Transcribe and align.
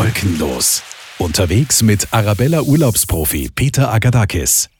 Wolkenlos. 0.00 0.82
Unterwegs 1.18 1.82
mit 1.82 2.08
Arabella 2.10 2.62
Urlaubsprofi 2.62 3.50
Peter 3.54 3.92
Agadakis. 3.92 4.70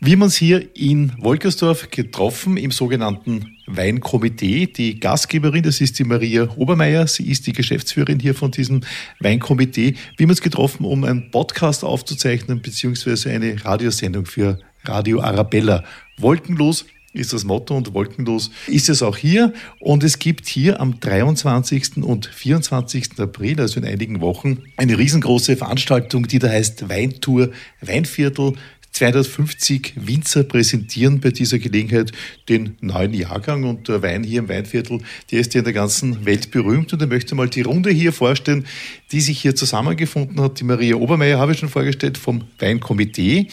Wir 0.00 0.14
haben 0.14 0.22
uns 0.22 0.36
hier 0.36 0.74
in 0.74 1.12
Wolkersdorf 1.18 1.90
getroffen 1.90 2.56
im 2.56 2.70
sogenannten 2.70 3.58
Weinkomitee. 3.66 4.64
Die 4.64 4.98
Gastgeberin, 5.00 5.64
das 5.64 5.82
ist 5.82 5.98
die 5.98 6.04
Maria 6.04 6.48
Obermeier. 6.56 7.06
Sie 7.06 7.30
ist 7.30 7.46
die 7.46 7.52
Geschäftsführerin 7.52 8.20
hier 8.20 8.34
von 8.34 8.52
diesem 8.52 8.80
Weinkomitee. 9.20 9.96
Wir 10.16 10.24
haben 10.24 10.30
uns 10.30 10.40
getroffen, 10.40 10.86
um 10.86 11.04
einen 11.04 11.30
Podcast 11.30 11.84
aufzuzeichnen, 11.84 12.62
beziehungsweise 12.62 13.32
eine 13.32 13.62
Radiosendung 13.62 14.24
für 14.24 14.60
Radio 14.84 15.20
Arabella. 15.20 15.84
Wolkenlos 16.16 16.86
ist 17.14 17.32
das 17.32 17.44
Motto 17.44 17.76
und 17.76 17.94
wolkenlos 17.94 18.50
ist 18.66 18.88
es 18.88 19.02
auch 19.02 19.16
hier. 19.16 19.52
Und 19.78 20.04
es 20.04 20.18
gibt 20.18 20.46
hier 20.46 20.80
am 20.80 21.00
23. 21.00 21.98
und 22.02 22.26
24. 22.26 23.18
April, 23.18 23.60
also 23.60 23.80
in 23.80 23.86
einigen 23.86 24.20
Wochen, 24.20 24.62
eine 24.76 24.98
riesengroße 24.98 25.56
Veranstaltung, 25.56 26.26
die 26.26 26.40
da 26.40 26.48
heißt 26.48 26.88
Weintour 26.88 27.50
Weinviertel 27.80 28.54
250 28.94 29.94
Winzer 29.96 30.44
präsentieren 30.44 31.18
bei 31.18 31.30
dieser 31.30 31.58
Gelegenheit 31.58 32.12
den 32.48 32.76
neuen 32.80 33.12
Jahrgang 33.12 33.64
und 33.64 33.88
der 33.88 34.02
Wein 34.02 34.22
hier 34.22 34.38
im 34.38 34.48
Weinviertel, 34.48 35.00
der 35.32 35.40
ist 35.40 35.52
ja 35.52 35.58
in 35.58 35.64
der 35.64 35.72
ganzen 35.72 36.24
Welt 36.24 36.52
berühmt 36.52 36.92
und 36.92 37.02
ich 37.02 37.08
möchte 37.08 37.34
mal 37.34 37.48
die 37.48 37.62
Runde 37.62 37.90
hier 37.90 38.12
vorstellen, 38.12 38.66
die 39.10 39.20
sich 39.20 39.40
hier 39.40 39.56
zusammengefunden 39.56 40.40
hat. 40.40 40.60
Die 40.60 40.64
Maria 40.64 40.94
Obermeier 40.94 41.40
habe 41.40 41.52
ich 41.52 41.58
schon 41.58 41.68
vorgestellt 41.68 42.18
vom 42.18 42.44
Weinkomitee. 42.60 43.48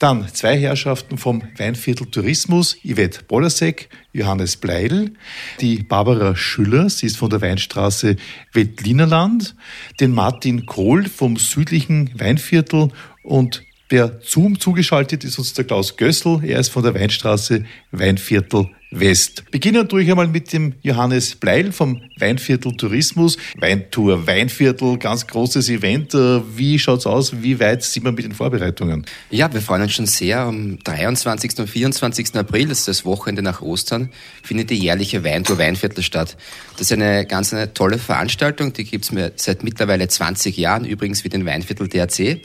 Dann 0.00 0.26
zwei 0.32 0.58
Herrschaften 0.58 1.18
vom 1.18 1.42
Weinviertel 1.58 2.06
Tourismus, 2.06 2.74
Yvette 2.82 3.22
Bolasek, 3.28 3.90
Johannes 4.14 4.56
Bleidl, 4.56 5.12
die 5.60 5.82
Barbara 5.82 6.34
Schüller, 6.34 6.88
sie 6.88 7.04
ist 7.04 7.18
von 7.18 7.28
der 7.28 7.42
Weinstraße 7.42 8.16
Veltlinerland, 8.54 9.54
den 10.00 10.12
Martin 10.12 10.64
Kohl 10.64 11.06
vom 11.06 11.36
südlichen 11.36 12.18
Weinviertel 12.18 12.88
und 13.22 13.62
Per 13.90 14.20
Zoom 14.22 14.58
zugeschaltet 14.58 15.22
ist 15.24 15.38
uns 15.38 15.52
der 15.52 15.64
Klaus 15.64 15.96
Gössel. 15.96 16.40
Er 16.44 16.60
ist 16.60 16.68
von 16.68 16.84
der 16.84 16.94
Weinstraße 16.94 17.66
Weinviertel 17.90 18.70
West. 18.90 19.44
Beginnen 19.50 19.88
tue 19.88 20.02
ich 20.02 20.10
einmal 20.10 20.26
mit 20.26 20.52
dem 20.52 20.74
Johannes 20.82 21.36
Bleil 21.36 21.70
vom 21.70 22.02
Weinviertel 22.18 22.76
Tourismus. 22.76 23.36
Weintour 23.56 24.26
Weinviertel, 24.26 24.98
ganz 24.98 25.26
großes 25.26 25.68
Event. 25.68 26.12
Äh, 26.14 26.40
wie 26.56 26.78
schaut's 26.78 27.06
aus? 27.06 27.42
Wie 27.42 27.60
weit 27.60 27.84
sind 27.84 28.04
wir 28.04 28.12
mit 28.12 28.24
den 28.24 28.32
Vorbereitungen? 28.32 29.06
Ja, 29.30 29.52
wir 29.52 29.60
freuen 29.60 29.82
uns 29.82 29.92
schon 29.92 30.06
sehr. 30.06 30.40
Am 30.40 30.78
23. 30.80 31.58
und 31.58 31.68
24. 31.68 32.34
April, 32.34 32.68
das 32.68 32.80
ist 32.80 32.88
das 32.88 33.04
Wochenende 33.04 33.42
nach 33.42 33.62
Ostern, 33.62 34.10
findet 34.42 34.70
die 34.70 34.78
jährliche 34.78 35.22
Weintour 35.22 35.58
Weinviertel 35.58 36.02
statt. 36.02 36.36
Das 36.72 36.82
ist 36.82 36.92
eine 36.92 37.26
ganz 37.26 37.54
eine 37.54 37.72
tolle 37.72 37.98
Veranstaltung. 37.98 38.72
Die 38.72 38.84
gibt's 38.84 39.12
mir 39.12 39.32
seit 39.36 39.62
mittlerweile 39.62 40.08
20 40.08 40.56
Jahren, 40.56 40.84
übrigens 40.84 41.22
wie 41.24 41.28
den 41.28 41.46
Weinviertel 41.46 41.88
DRC 41.88 42.40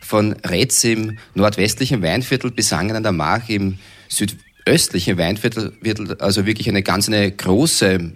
von 0.00 0.32
Retz 0.44 0.84
im 0.84 1.18
nordwestlichen 1.34 2.02
Weinviertel 2.02 2.52
bis 2.52 2.68
Sangen 2.68 2.94
an 2.94 3.02
der 3.02 3.12
Mach 3.12 3.48
im 3.48 3.78
südöstlichen 4.68 5.16
Weinviertel, 5.16 5.72
also 6.18 6.44
wirklich 6.44 6.68
eine 6.68 6.82
ganz 6.82 7.08
eine 7.08 7.32
große 7.32 8.12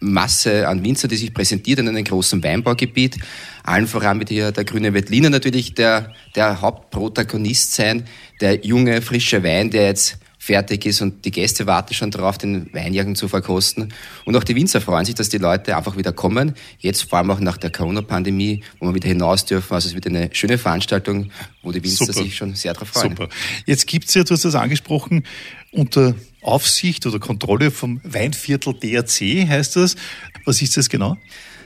Masse 0.00 0.68
an 0.68 0.84
Winzer, 0.84 1.08
die 1.08 1.16
sich 1.16 1.32
präsentiert 1.32 1.78
in 1.78 1.88
einem 1.88 2.04
großen 2.04 2.44
Weinbaugebiet. 2.44 3.16
Allen 3.62 3.86
voran 3.86 4.18
wird 4.18 4.28
hier 4.28 4.52
der 4.52 4.64
grüne 4.64 4.92
Wettliner 4.92 5.30
natürlich 5.30 5.74
der, 5.74 6.12
der 6.34 6.60
Hauptprotagonist 6.60 7.72
sein, 7.72 8.04
der 8.42 8.66
junge, 8.66 9.00
frische 9.00 9.42
Wein, 9.42 9.70
der 9.70 9.86
jetzt 9.86 10.18
fertig 10.44 10.84
ist 10.84 11.00
und 11.00 11.24
die 11.24 11.30
Gäste 11.30 11.66
warten 11.66 11.94
schon 11.94 12.10
darauf, 12.10 12.36
den 12.36 12.68
Weinjagen 12.74 13.16
zu 13.16 13.28
verkosten. 13.28 13.94
Und 14.26 14.36
auch 14.36 14.44
die 14.44 14.54
Winzer 14.54 14.82
freuen 14.82 15.06
sich, 15.06 15.14
dass 15.14 15.30
die 15.30 15.38
Leute 15.38 15.74
einfach 15.74 15.96
wieder 15.96 16.12
kommen. 16.12 16.52
Jetzt 16.78 17.08
vor 17.08 17.18
allem 17.18 17.30
auch 17.30 17.40
nach 17.40 17.56
der 17.56 17.70
Corona-Pandemie, 17.70 18.62
wo 18.78 18.88
wir 18.88 18.94
wieder 18.94 19.08
hinaus 19.08 19.46
dürfen. 19.46 19.72
Also 19.72 19.88
es 19.88 19.94
wird 19.94 20.06
eine 20.06 20.28
schöne 20.32 20.58
Veranstaltung, 20.58 21.30
wo 21.62 21.72
die 21.72 21.82
Winzer 21.82 22.04
Super. 22.04 22.22
sich 22.22 22.36
schon 22.36 22.54
sehr 22.54 22.74
darauf 22.74 22.88
freuen. 22.88 23.16
Super. 23.16 23.30
Jetzt 23.64 23.86
gibt 23.86 24.08
es 24.08 24.14
ja, 24.14 24.22
du 24.22 24.34
hast 24.34 24.44
das 24.44 24.54
angesprochen, 24.54 25.24
unter 25.72 26.14
Aufsicht 26.42 27.06
oder 27.06 27.18
Kontrolle 27.18 27.70
vom 27.70 28.02
Weinviertel 28.04 28.74
DRC 28.74 29.48
heißt 29.48 29.76
das. 29.76 29.96
Was 30.44 30.60
ist 30.60 30.76
das 30.76 30.90
genau? 30.90 31.16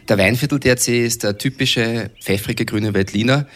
Der 0.08 0.18
Weinviertel 0.18 0.60
DRC 0.60 0.88
ist 0.88 1.24
der 1.24 1.36
typische 1.36 2.12
pfeffrige 2.22 2.64
grüne 2.64 2.94
Veltliner 2.94 3.48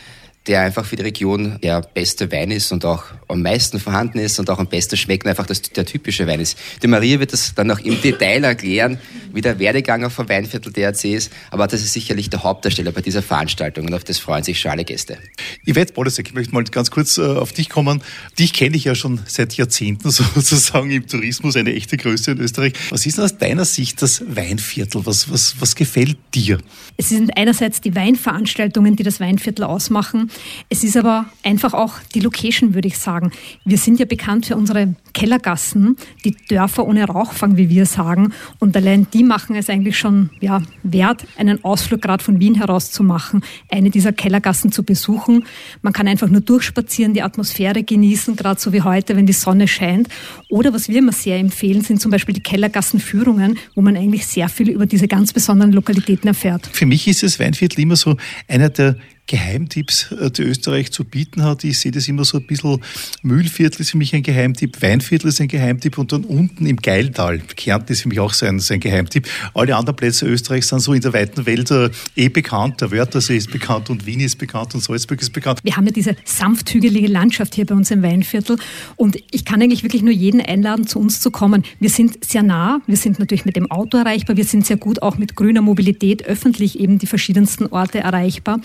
der 0.47 0.63
einfach 0.63 0.85
für 0.85 0.97
die 0.97 1.03
Region 1.03 1.59
der 1.63 1.83
beste 1.83 2.31
Wein 2.33 2.51
ist 2.51 2.73
und 2.73 2.85
auch 2.85 3.05
am 3.29 3.43
meisten 3.43 3.79
vorhanden 3.79 4.19
ist 4.19 4.39
und 4.41 4.51
auch 4.51 4.59
am 4.59 4.67
besten 4.67 4.97
schmeckt 4.97 5.25
und 5.25 5.31
einfach 5.31 5.47
das, 5.47 5.63
der 5.63 5.87
typische 5.87 6.27
Wein 6.27 6.41
ist. 6.41 6.59
Die 6.83 6.89
Maria 6.89 7.21
wird 7.21 7.33
das 7.33 7.55
dann 7.55 7.69
noch 7.69 7.79
im 7.79 8.01
Detail 8.01 8.45
erklären, 8.45 8.99
wie 9.33 9.41
der 9.41 9.59
Werdegang 9.59 10.05
auf 10.05 10.13
vom 10.13 10.29
Weinviertel 10.29 10.73
DRC 10.73 11.05
ist, 11.05 11.33
aber 11.51 11.67
das 11.67 11.83
ist 11.83 11.93
sicherlich 11.93 12.29
der 12.29 12.43
Hauptdarsteller 12.43 12.93
bei 12.93 13.01
dieser 13.01 13.23
Veranstaltung 13.23 13.87
und 13.87 13.95
auf 13.95 14.05
das 14.05 14.19
freuen 14.19 14.43
sich 14.43 14.61
schon 14.61 14.73
alle 14.73 14.85
Gäste. 14.85 15.17
Yvette 15.65 15.93
Bolesek, 15.93 16.29
ich 16.29 16.35
möchte 16.35 16.53
mal 16.55 16.65
ganz 16.65 16.91
kurz 16.91 17.19
äh, 17.19 17.23
auf 17.23 17.53
dich 17.53 17.69
kommen. 17.69 18.03
Dich 18.39 18.53
kenne 18.53 18.77
ich 18.77 18.85
ja 18.85 18.95
schon 18.95 19.21
seit 19.27 19.55
Jahrzehnten 19.55 20.11
sozusagen 20.11 20.91
im 20.91 21.07
Tourismus, 21.07 21.57
eine 21.57 21.73
echte 21.73 21.97
Größe 21.97 22.33
in 22.33 22.41
Österreich. 22.41 22.73
Was 22.91 23.07
ist 23.07 23.19
denn 23.19 23.25
aus 23.25 23.39
deiner 23.39 23.65
Sicht 23.65 24.03
das 24.03 24.23
Weinviertel? 24.27 25.07
Was, 25.07 25.31
was, 25.31 25.57
was 25.61 25.77
gefällt 25.77 26.19
dir? 26.35 26.59
Es 26.97 27.09
sind 27.09 27.37
einerseits 27.37 27.81
die 27.81 27.95
Weinveranstaltungen, 27.95 28.97
die 28.97 29.03
das 29.03 29.21
Weinviertel 29.21 29.65
ausmachen. 29.65 30.31
Es 30.69 30.85
ist 30.85 30.97
aber 30.97 31.27
einfach 31.43 31.75
auch 31.75 31.95
die 32.15 32.21
Location, 32.21 32.75
würde 32.75 32.89
ich 32.89 32.99
sagen. 32.99 33.33
Wir 33.65 33.79
sind 33.79 33.99
ja 33.99 34.07
bekannt 34.07 34.47
für 34.47 34.57
unsere 34.57 34.95
Kellergassen, 35.13 35.97
die 36.25 36.35
Dörfer 36.49 36.87
ohne 36.87 37.05
Rauchfang, 37.05 37.57
wie 37.57 37.69
wir 37.69 37.87
sagen. 37.87 38.33
Und 38.59 38.77
allein 38.77 39.07
die 39.13 39.23
machen 39.23 39.57
es 39.57 39.69
eigentlich 39.69 39.99
schon 39.99 40.31
ja, 40.41 40.63
wert, 40.83 41.27
einen 41.37 41.63
Ausflug 41.65 42.03
gerade 42.03 42.23
von 42.23 42.41
Wien 42.41 42.55
heraus 42.55 42.91
zu 42.91 43.03
machen, 43.03 43.45
eine 43.71 43.91
dieser 43.91 44.13
Kellergassen 44.13 44.73
zu 44.73 44.83
besuchen. 44.83 45.45
Man 45.83 45.93
kann 45.93 46.09
einfach 46.09 46.29
nur 46.29 46.41
durchspazieren, 46.41 47.15
die 47.15 47.23
Atmosphäre 47.23 47.83
genießen, 47.83 48.37
gerade 48.37 48.61
so 48.61 48.73
wie 48.73 48.83
heute, 48.83 49.17
wenn 49.17 49.27
die 49.27 49.33
Sonne 49.33 49.69
scheint. 49.69 50.09
Oder 50.49 50.73
was 50.73 50.89
wir 50.89 50.99
immer 50.99 51.13
sehr 51.13 51.39
empfehlen, 51.39 51.83
sind 51.83 52.01
zum 52.01 52.11
Beispiel 52.11 52.35
die 52.35 52.43
Kellergassenführungen, 52.43 53.59
wo 53.75 53.83
man 53.83 53.97
eigentlich 53.97 54.27
sehr 54.27 54.49
viel 54.49 54.71
über 54.71 54.87
diese 54.87 55.09
ganz 55.09 55.33
besonderen 55.33 55.73
Lokalitäten 55.73 56.29
erfährt. 56.29 56.69
Für 56.73 56.87
mich 56.87 57.07
ist 57.09 57.23
das 57.23 57.39
Weinviertel 57.39 57.81
immer 57.81 57.97
so 57.97 58.17
einer 58.49 58.69
der 58.69 58.97
Geheimtipps, 59.27 60.13
äh, 60.13 60.31
die 60.31 60.43
Österreich 60.43 60.91
zu 60.93 61.05
bieten 61.05 61.43
hat. 61.45 61.65
Ich 61.65 61.79
sehe 61.79 61.93
das 61.93 62.09
immer 62.09 62.25
so 62.25 62.39
ein 62.39 62.47
bisschen, 62.47 62.83
Mühlviertel 63.23 63.81
ist 63.81 63.91
für 63.91 63.97
mich 63.97 64.15
ein 64.15 64.23
Geheimtipp, 64.23 64.83
Weinviertel 64.83 65.29
ist 65.29 65.41
ein 65.41 65.49
Geheimtipp 65.49 65.97
und 65.97 66.13
dann 66.13 66.25
unten 66.25 66.67
im 66.67 66.77
Geiltal, 66.77 67.39
Kärnten 67.39 67.93
ist 67.93 68.03
für 68.03 68.09
mich 68.09 68.21
auch 68.21 68.33
so 68.33 68.47
ein, 68.47 68.59
so 68.59 68.75
ein 68.75 68.81
Geheimtipp. 68.81 69.29
Alle 69.55 69.77
anderen 69.77 69.97
Plätze 69.97 70.27
Österreichs 70.27 70.69
sind 70.69 70.81
so 70.81 70.93
in 70.93 71.01
der 71.01 71.13
weiten 71.13 71.47
Welt 71.47 71.71
äh, 71.71 71.91
eh 72.17 72.29
bekannt. 72.29 72.81
Der 72.81 72.91
Wörthersee 72.91 73.37
ist 73.37 73.51
bekannt 73.51 73.91
und 73.91 74.07
Wien 74.07 74.21
ist 74.21 74.37
bekannt 74.37 74.75
und 74.75 74.83
Salzburg 74.83 75.21
ist 75.21 75.33
bekannt. 75.33 75.61
Wir 75.63 75.77
haben 75.77 75.87
ja 75.87 75.93
diese 75.93 76.17
sanfthügelige 76.25 77.07
Landschaft 77.07 77.55
hier 77.55 77.65
bei 77.65 77.75
uns 77.75 77.91
im 77.91 78.03
Weinviertel 78.03 78.59
und 78.97 79.17
ich 79.31 79.45
kann 79.45 79.63
eigentlich 79.63 79.85
wirklich 79.85 80.03
nur 80.03 80.13
jeden 80.13 80.41
einladen, 80.41 80.87
zu 80.87 80.99
uns 80.99 81.21
zu 81.21 81.31
kommen. 81.31 81.63
Wir 81.79 81.91
sind 81.91 82.25
sehr 82.25 82.43
nah, 82.43 82.81
wir 82.87 82.97
sind 82.97 83.19
natürlich 83.19 83.45
mit 83.45 83.57
dem 83.57 83.71
Auto 83.71 83.99
erreichbar, 83.99 84.37
wir 84.37 84.45
sind 84.45 84.67
sehr 84.67 84.77
gut 84.77 85.01
auch 85.01 85.17
mit 85.17 85.37
grüner 85.37 85.63
Mobilität 85.63 86.25
öffentlich 86.25 86.81
eben 86.81 86.99
die 86.99 87.07
verschiedensten 87.07 87.67
Orte 87.67 88.01
erreichbar. 88.01 88.61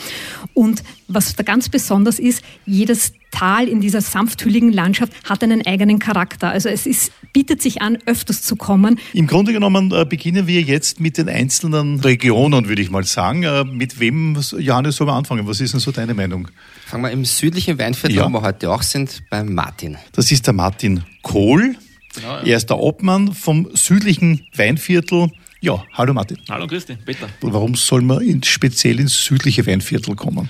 Und 0.58 0.82
was 1.08 1.36
da 1.36 1.44
ganz 1.44 1.70
besonders 1.70 2.18
ist, 2.18 2.44
jedes 2.66 3.14
Tal 3.30 3.68
in 3.68 3.80
dieser 3.80 4.02
sanfthülligen 4.02 4.74
Landschaft 4.74 5.14
hat 5.30 5.44
einen 5.44 5.64
eigenen 5.68 6.00
Charakter. 6.00 6.50
Also 6.50 6.68
es 6.68 6.88
ist, 6.88 7.12
bietet 7.32 7.62
sich 7.62 7.84
an, 7.84 8.00
öfters 8.08 8.42
zu 8.42 8.56
kommen. 8.56 9.00
Im 9.14 9.28
Grunde 9.28 9.54
genommen 9.54 9.92
äh, 9.92 10.04
beginnen 10.04 10.48
wir 10.48 10.62
jetzt 10.62 11.00
mit 11.00 11.20
den 11.20 11.30
einzelnen 11.30 12.00
Regionen, 12.00 12.68
würde 12.68 12.82
ich 12.82 12.90
mal 12.90 13.04
sagen. 13.04 13.44
Äh, 13.44 13.66
mit 13.66 14.00
wem, 14.00 14.36
Johannes, 14.58 14.96
sollen 14.96 15.12
wir 15.12 15.14
anfangen? 15.14 15.46
Was 15.46 15.62
ist 15.62 15.74
denn 15.74 15.80
so 15.80 15.92
deine 15.92 16.16
Meinung? 16.16 16.48
Fangen 16.88 17.04
wir 17.04 17.12
im 17.12 17.24
südlichen 17.24 17.78
Weinviertel, 17.78 18.18
ja. 18.18 18.26
wo 18.26 18.30
wir 18.30 18.42
heute 18.42 18.72
auch 18.72 18.82
sind, 18.82 19.30
bei 19.30 19.44
Martin. 19.44 19.98
Das 20.14 20.32
ist 20.32 20.48
der 20.48 20.56
Martin 20.56 21.04
Kohl. 21.22 21.76
Genau, 22.16 22.28
ja. 22.30 22.42
Er 22.42 22.58
ist 22.58 22.72
der 22.72 22.80
Obmann 22.80 23.32
vom 23.32 23.70
südlichen 23.76 24.42
Weinviertel 24.56 25.30
ja, 25.62 25.84
hallo 25.94 26.14
Martin. 26.14 26.38
Hallo 26.50 26.68
Christi, 26.68 26.96
Peter. 26.96 27.28
Warum 27.42 27.76
soll 27.76 28.02
man 28.02 28.22
in, 28.22 28.44
speziell 28.44 29.00
ins 29.00 29.24
südliche 29.24 29.66
Weinviertel 29.66 30.16
kommen? 30.16 30.50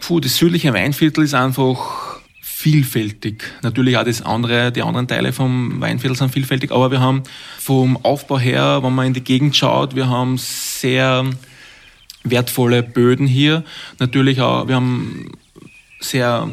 Puh, 0.00 0.20
das 0.20 0.36
südliche 0.36 0.72
Weinviertel 0.72 1.24
ist 1.24 1.34
einfach 1.34 2.20
vielfältig. 2.40 3.44
Natürlich 3.62 3.96
auch 3.96 4.04
das 4.04 4.22
andere, 4.22 4.72
die 4.72 4.82
anderen 4.82 5.08
Teile 5.08 5.32
vom 5.32 5.80
Weinviertel 5.80 6.16
sind 6.16 6.32
vielfältig, 6.32 6.72
aber 6.72 6.90
wir 6.90 7.00
haben 7.00 7.22
vom 7.58 7.96
Aufbau 8.04 8.38
her, 8.38 8.80
wenn 8.82 8.94
man 8.94 9.06
in 9.06 9.14
die 9.14 9.24
Gegend 9.24 9.56
schaut, 9.56 9.94
wir 9.94 10.08
haben 10.08 10.38
sehr 10.38 11.24
wertvolle 12.24 12.82
Böden 12.82 13.26
hier. 13.26 13.62
Natürlich 13.98 14.40
auch, 14.40 14.68
wir 14.68 14.76
haben 14.76 15.32
sehr 16.00 16.50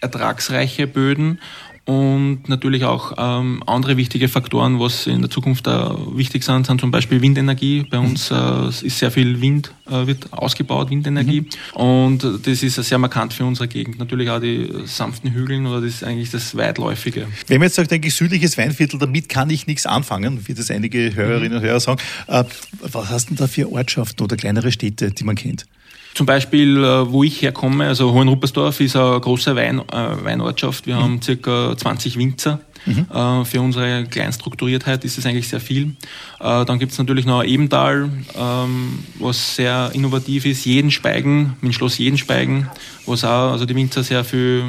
ertragsreiche 0.00 0.86
Böden 0.86 1.40
und 1.86 2.48
natürlich 2.48 2.84
auch 2.84 3.12
ähm, 3.18 3.62
andere 3.66 3.98
wichtige 3.98 4.28
Faktoren, 4.28 4.80
was 4.80 5.06
in 5.06 5.20
der 5.20 5.28
Zukunft 5.28 5.66
äh, 5.66 5.70
wichtig 6.16 6.42
sind, 6.42 6.66
sind 6.66 6.80
zum 6.80 6.90
Beispiel 6.90 7.20
Windenergie. 7.20 7.84
Bei 7.90 7.98
uns 7.98 8.30
äh, 8.30 8.68
ist 8.68 8.98
sehr 8.98 9.10
viel 9.10 9.42
Wind, 9.42 9.70
äh, 9.90 10.06
wird 10.06 10.32
ausgebaut, 10.32 10.88
Windenergie. 10.88 11.42
Mhm. 11.42 11.80
Und 11.80 12.46
das 12.46 12.62
ist 12.62 12.76
sehr 12.76 12.96
markant 12.96 13.34
für 13.34 13.44
unsere 13.44 13.68
Gegend. 13.68 13.98
Natürlich 13.98 14.30
auch 14.30 14.40
die 14.40 14.66
sanften 14.86 15.32
Hügeln 15.32 15.66
oder 15.66 15.82
das 15.82 15.96
ist 15.96 16.04
eigentlich 16.04 16.30
das 16.30 16.56
Weitläufige. 16.56 17.26
Wenn 17.48 17.58
man 17.58 17.66
jetzt 17.66 17.74
sagt, 17.74 17.90
denke 17.90 18.08
ich, 18.08 18.14
südliches 18.14 18.56
Weinviertel, 18.56 18.98
damit 18.98 19.28
kann 19.28 19.50
ich 19.50 19.66
nichts 19.66 19.84
anfangen, 19.84 20.40
wie 20.46 20.54
das 20.54 20.70
einige 20.70 21.14
Hörerinnen 21.14 21.58
und 21.58 21.64
Hörer 21.64 21.80
sagen. 21.80 22.00
Äh, 22.28 22.44
was 22.80 23.10
hast 23.10 23.26
du 23.26 23.34
denn 23.34 23.36
da 23.36 23.46
für 23.46 23.70
Ortschaften 23.70 24.22
oder 24.22 24.36
kleinere 24.36 24.72
Städte, 24.72 25.10
die 25.10 25.24
man 25.24 25.36
kennt? 25.36 25.66
Zum 26.14 26.26
Beispiel, 26.26 26.78
äh, 26.78 27.10
wo 27.10 27.24
ich 27.24 27.42
herkomme, 27.42 27.86
also 27.88 28.12
Hohenruppersdorf 28.12 28.80
ist 28.80 28.94
eine 28.94 29.18
große 29.18 29.56
Wein, 29.56 29.80
äh, 29.80 30.24
Weinortschaft. 30.24 30.86
Wir 30.86 30.96
mhm. 30.96 31.02
haben 31.02 31.22
circa 31.22 31.76
20 31.76 32.16
Winzer. 32.16 32.60
Mhm. 32.86 33.06
Äh, 33.12 33.44
für 33.44 33.60
unsere 33.60 34.04
Kleinstrukturiertheit 34.04 35.04
ist 35.04 35.18
es 35.18 35.26
eigentlich 35.26 35.48
sehr 35.48 35.60
viel. 35.60 35.96
Äh, 36.38 36.64
dann 36.64 36.78
gibt 36.78 36.92
es 36.92 36.98
natürlich 36.98 37.26
noch 37.26 37.42
Ebental, 37.42 38.10
ähm, 38.36 39.00
was 39.18 39.56
sehr 39.56 39.90
innovativ 39.92 40.46
ist. 40.46 40.64
Jeden 40.64 40.92
Speigen, 40.92 41.56
mit 41.60 41.74
Schloss 41.74 41.98
Jeden 41.98 42.18
Speigen, 42.18 42.68
was 43.06 43.24
auch, 43.24 43.50
also 43.50 43.64
die 43.66 43.74
Winzer 43.74 44.04
sehr 44.04 44.22
viel 44.22 44.62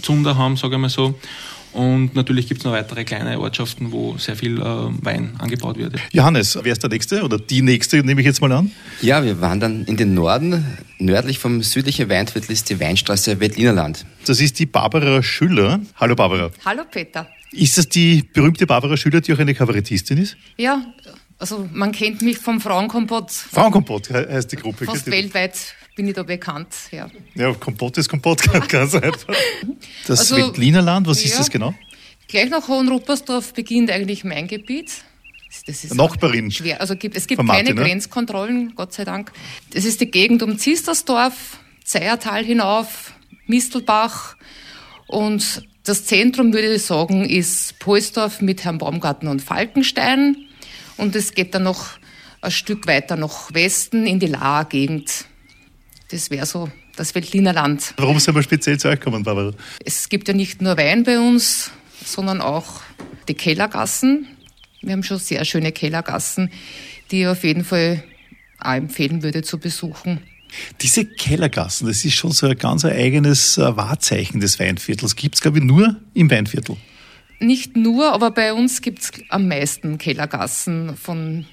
Zunder 0.00 0.38
haben, 0.38 0.56
sage 0.56 0.76
ich 0.76 0.80
mal 0.80 0.88
so. 0.88 1.14
Und 1.78 2.16
natürlich 2.16 2.48
gibt 2.48 2.62
es 2.62 2.64
noch 2.64 2.72
weitere 2.72 3.04
kleine 3.04 3.38
Ortschaften, 3.38 3.92
wo 3.92 4.18
sehr 4.18 4.34
viel 4.34 4.60
äh, 4.60 4.64
Wein 4.64 5.36
angebaut 5.38 5.78
wird. 5.78 5.94
Johannes, 6.10 6.58
wer 6.60 6.72
ist 6.72 6.82
der 6.82 6.90
Nächste 6.90 7.22
oder 7.22 7.38
die 7.38 7.62
Nächste, 7.62 8.02
nehme 8.02 8.20
ich 8.20 8.26
jetzt 8.26 8.40
mal 8.40 8.50
an? 8.50 8.72
Ja, 9.00 9.24
wir 9.24 9.40
wandern 9.40 9.84
in 9.84 9.96
den 9.96 10.12
Norden. 10.12 10.76
Nördlich 10.98 11.38
vom 11.38 11.62
südlichen 11.62 12.08
Weinviertel 12.10 12.50
ist 12.50 12.68
die 12.68 12.80
Weinstraße 12.80 13.38
Wettlinerland. 13.38 14.04
Das 14.26 14.40
ist 14.40 14.58
die 14.58 14.66
Barbara 14.66 15.22
Schüller. 15.22 15.78
Hallo 15.94 16.16
Barbara. 16.16 16.50
Hallo 16.64 16.82
Peter. 16.90 17.28
Ist 17.52 17.78
das 17.78 17.88
die 17.88 18.24
berühmte 18.24 18.66
Barbara 18.66 18.96
Schüller, 18.96 19.20
die 19.20 19.32
auch 19.32 19.38
eine 19.38 19.54
Kabarettistin 19.54 20.18
ist? 20.18 20.36
Ja, 20.56 20.82
also 21.38 21.68
man 21.72 21.92
kennt 21.92 22.22
mich 22.22 22.38
vom 22.38 22.60
Frauenkompott. 22.60 23.30
Frauenkompott 23.30 24.10
heißt 24.10 24.50
die 24.50 24.56
Gruppe. 24.56 24.84
Fast 24.84 25.08
weltweit 25.08 25.54
bin 25.98 26.06
ich 26.06 26.14
da 26.14 26.22
bekannt. 26.22 26.68
Ja, 26.92 27.10
ja 27.34 27.52
Kompott 27.54 27.98
ist 27.98 28.08
Kompott, 28.08 28.40
ganz 28.68 28.94
einfach. 28.94 29.34
Das 30.06 30.20
also, 30.20 30.36
Svettlinerland, 30.36 31.08
was 31.08 31.24
ja, 31.24 31.30
ist 31.30 31.40
das 31.40 31.50
genau? 31.50 31.74
Gleich 32.28 32.48
nach 32.50 32.68
Hohenruppersdorf 32.68 33.52
beginnt 33.52 33.90
eigentlich 33.90 34.22
mein 34.22 34.46
Gebiet. 34.46 34.92
Das 35.66 35.82
ist 35.82 35.96
Nachbarin. 35.96 36.52
Schwer. 36.52 36.80
Also 36.80 36.94
gibt, 36.94 37.16
es 37.16 37.26
gibt 37.26 37.44
keine 37.44 37.74
ne? 37.74 37.82
Grenzkontrollen, 37.82 38.76
Gott 38.76 38.92
sei 38.92 39.04
Dank. 39.04 39.32
Das 39.70 39.84
ist 39.84 40.00
die 40.00 40.08
Gegend 40.08 40.44
um 40.44 40.56
Zistersdorf, 40.56 41.58
Zeiertal 41.82 42.44
hinauf, 42.44 43.12
Mistelbach 43.48 44.36
und 45.08 45.66
das 45.82 46.04
Zentrum, 46.04 46.52
würde 46.52 46.72
ich 46.74 46.82
sagen, 46.82 47.28
ist 47.28 47.80
Polsdorf 47.80 48.40
mit 48.40 48.64
Herrn 48.64 48.78
Baumgarten 48.78 49.26
und 49.26 49.42
Falkenstein. 49.42 50.36
Und 50.96 51.16
es 51.16 51.34
geht 51.34 51.56
dann 51.56 51.64
noch 51.64 51.98
ein 52.40 52.52
Stück 52.52 52.86
weiter 52.86 53.16
nach 53.16 53.52
Westen 53.52 54.06
in 54.06 54.20
die 54.20 54.26
Laer 54.26 54.64
Gegend. 54.66 55.24
Das 56.10 56.30
wäre 56.30 56.46
so 56.46 56.70
das 56.96 57.14
Veltliner 57.14 57.52
Land. 57.52 57.92
Warum 57.98 58.18
sind 58.18 58.34
wir 58.34 58.42
speziell 58.42 58.78
zu 58.78 58.88
euch 58.88 58.98
gekommen, 58.98 59.22
Barbara? 59.24 59.52
Es 59.84 60.08
gibt 60.08 60.28
ja 60.28 60.34
nicht 60.34 60.62
nur 60.62 60.76
Wein 60.78 61.04
bei 61.04 61.18
uns, 61.18 61.70
sondern 62.04 62.40
auch 62.40 62.80
die 63.28 63.34
Kellergassen. 63.34 64.26
Wir 64.80 64.92
haben 64.92 65.02
schon 65.02 65.18
sehr 65.18 65.44
schöne 65.44 65.70
Kellergassen, 65.70 66.50
die 67.10 67.22
ich 67.22 67.26
auf 67.26 67.44
jeden 67.44 67.64
Fall 67.64 68.04
auch 68.58 68.72
empfehlen 68.72 69.22
würde 69.22 69.42
zu 69.42 69.58
besuchen. 69.58 70.20
Diese 70.80 71.04
Kellergassen, 71.04 71.86
das 71.86 72.04
ist 72.06 72.14
schon 72.14 72.32
so 72.32 72.46
ein 72.46 72.56
ganz 72.56 72.86
eigenes 72.86 73.58
äh, 73.58 73.76
Wahrzeichen 73.76 74.40
des 74.40 74.58
Weinviertels. 74.58 75.14
Gibt 75.14 75.34
es, 75.34 75.42
glaube 75.42 75.58
ich, 75.58 75.64
nur 75.64 75.96
im 76.14 76.30
Weinviertel. 76.30 76.76
Nicht 77.38 77.76
nur, 77.76 78.12
aber 78.12 78.30
bei 78.30 78.54
uns 78.54 78.80
gibt 78.80 79.00
es 79.00 79.12
am 79.28 79.46
meisten 79.46 79.98
Kellergassen 79.98 80.96
von 80.96 81.44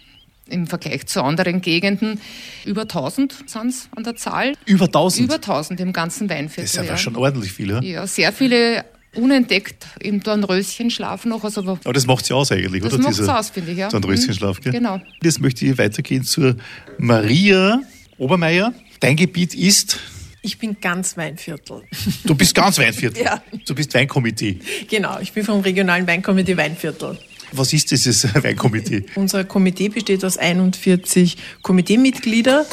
im 0.50 0.68
Vergleich 0.68 1.08
zu 1.08 1.24
anderen 1.24 1.62
Gegenden. 1.62 2.20
Über 2.66 2.82
1000 2.84 3.50
sind 3.50 3.70
es 3.70 3.90
an 3.96 4.04
der 4.04 4.16
Zahl. 4.16 4.54
Über 4.66 4.86
1000? 4.86 5.26
Über 5.26 5.36
1000 5.36 5.80
im 5.80 5.94
ganzen 5.94 6.30
Weinviertel. 6.30 6.64
Das 6.64 6.74
ist 6.74 6.80
aber 6.80 6.88
ja. 6.90 6.98
schon 6.98 7.16
ordentlich 7.16 7.52
viel, 7.52 7.72
ja? 7.72 7.82
Ja, 7.82 8.08
sehr 8.08 8.32
viele 8.32 8.86
unentdeckt 9.16 9.88
im 10.00 10.22
Dornröschenschlaf 10.22 11.26
noch. 11.26 11.44
Also, 11.44 11.62
aber 11.62 11.94
das 11.94 12.06
macht 12.06 12.26
sie 12.26 12.34
aus 12.34 12.52
eigentlich, 12.52 12.84
das 12.84 12.94
oder? 12.94 13.04
Das 13.04 13.20
macht 13.20 13.30
aus, 13.30 13.50
finde 13.50 13.72
ich, 13.72 13.78
ja. 13.78 13.90
Dornröschenschlaf, 13.90 14.62
gell? 14.62 14.74
Genau. 14.74 15.00
Jetzt 15.24 15.40
möchte 15.40 15.66
ich 15.66 15.78
weitergehen 15.78 16.24
zur 16.24 16.56
Maria 16.98 17.82
Obermeier. 18.18 18.74
Dein 19.00 19.16
Gebiet 19.16 19.56
ist 19.56 20.00
ich 20.46 20.60
bin 20.60 20.78
ganz 20.80 21.18
Weinviertel. 21.18 21.82
Du 22.24 22.36
bist 22.36 22.54
ganz 22.54 22.78
Weinviertel? 22.78 23.24
ja. 23.26 23.42
Du 23.66 23.74
bist 23.74 23.92
Weinkomitee? 23.96 24.60
Genau, 24.88 25.18
ich 25.20 25.34
bin 25.34 25.44
vom 25.44 25.62
regionalen 25.62 26.06
Weinkomitee 26.06 26.56
Weinviertel. 26.56 27.18
Was 27.52 27.74
ist 27.74 27.92
dieses 27.92 28.34
Weinkomitee? 28.44 29.06
Unser 29.16 29.44
Komitee 29.44 29.90
besteht 29.90 30.24
aus 30.26 30.38
41 30.38 31.38
Komiteemitgliedern, 31.62 32.66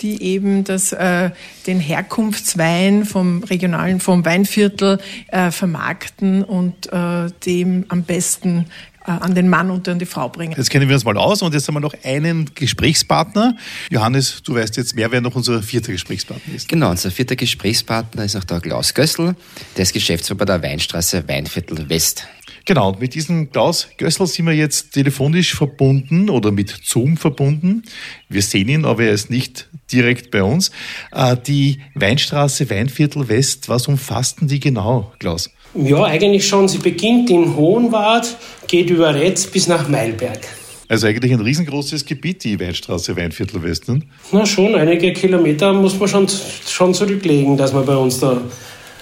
die 0.00 0.22
eben 0.22 0.64
das, 0.64 0.92
äh, 0.92 1.30
den 1.66 1.80
Herkunftswein 1.80 3.04
vom 3.04 3.42
regionalen, 3.42 4.00
vom 4.00 4.24
Weinviertel 4.24 4.98
äh, 5.28 5.50
vermarkten 5.50 6.44
und 6.44 6.92
äh, 6.92 7.30
dem 7.44 7.84
am 7.88 8.04
besten 8.04 8.66
äh, 9.08 9.12
an 9.12 9.34
den 9.34 9.48
Mann 9.48 9.70
und 9.70 9.88
an 9.88 9.98
die 9.98 10.06
Frau 10.06 10.28
bringen. 10.28 10.54
Jetzt 10.56 10.68
kennen 10.68 10.86
wir 10.86 10.94
uns 10.94 11.04
mal 11.04 11.16
aus 11.16 11.40
und 11.40 11.54
jetzt 11.54 11.66
haben 11.66 11.74
wir 11.74 11.80
noch 11.80 11.94
einen 12.04 12.50
Gesprächspartner. 12.54 13.56
Johannes, 13.90 14.42
du 14.42 14.54
weißt 14.54 14.76
jetzt 14.76 14.94
mehr, 14.94 15.10
wer 15.10 15.22
noch 15.22 15.34
unser 15.34 15.62
vierter 15.62 15.92
Gesprächspartner 15.92 16.54
ist. 16.54 16.68
Genau, 16.68 16.90
unser 16.90 17.10
vierter 17.10 17.34
Gesprächspartner 17.34 18.24
ist 18.24 18.34
noch 18.34 18.44
der 18.44 18.60
Klaus 18.60 18.92
Gössel, 18.92 19.34
der 19.76 19.82
ist 19.82 19.94
Geschäftsführer 19.94 20.38
bei 20.38 20.44
der 20.44 20.62
Weinstraße 20.62 21.26
Weinviertel 21.26 21.88
West. 21.88 22.28
Genau, 22.68 22.94
mit 23.00 23.14
diesem 23.14 23.50
Klaus 23.50 23.88
Gössel 23.96 24.26
sind 24.26 24.44
wir 24.44 24.52
jetzt 24.52 24.92
telefonisch 24.92 25.54
verbunden 25.54 26.28
oder 26.28 26.50
mit 26.50 26.68
Zoom 26.84 27.16
verbunden. 27.16 27.82
Wir 28.28 28.42
sehen 28.42 28.68
ihn, 28.68 28.84
aber 28.84 29.04
er 29.04 29.12
ist 29.12 29.30
nicht 29.30 29.70
direkt 29.90 30.30
bei 30.30 30.42
uns. 30.42 30.70
Äh, 31.10 31.34
die 31.46 31.78
Weinstraße 31.94 32.68
Weinviertel 32.68 33.26
West, 33.30 33.70
was 33.70 33.88
umfasst 33.88 34.42
denn 34.42 34.48
die 34.48 34.60
genau, 34.60 35.10
Klaus? 35.18 35.48
Ja, 35.74 36.04
eigentlich 36.04 36.46
schon. 36.46 36.68
Sie 36.68 36.76
beginnt 36.76 37.30
in 37.30 37.56
Hohenwart, 37.56 38.36
geht 38.66 38.90
über 38.90 39.14
Retz 39.14 39.46
bis 39.46 39.66
nach 39.66 39.88
Meilberg. 39.88 40.40
Also 40.88 41.06
eigentlich 41.06 41.32
ein 41.32 41.40
riesengroßes 41.40 42.04
Gebiet, 42.04 42.44
die 42.44 42.60
Weinstraße 42.60 43.16
Weinviertel 43.16 43.62
West. 43.62 43.88
Ne? 43.88 44.02
Na 44.30 44.44
schon, 44.44 44.74
einige 44.74 45.14
Kilometer 45.14 45.72
muss 45.72 45.98
man 45.98 46.08
schon, 46.10 46.28
schon 46.66 46.92
zurücklegen, 46.92 47.56
dass 47.56 47.72
man 47.72 47.86
bei 47.86 47.96
uns 47.96 48.20
da 48.20 48.42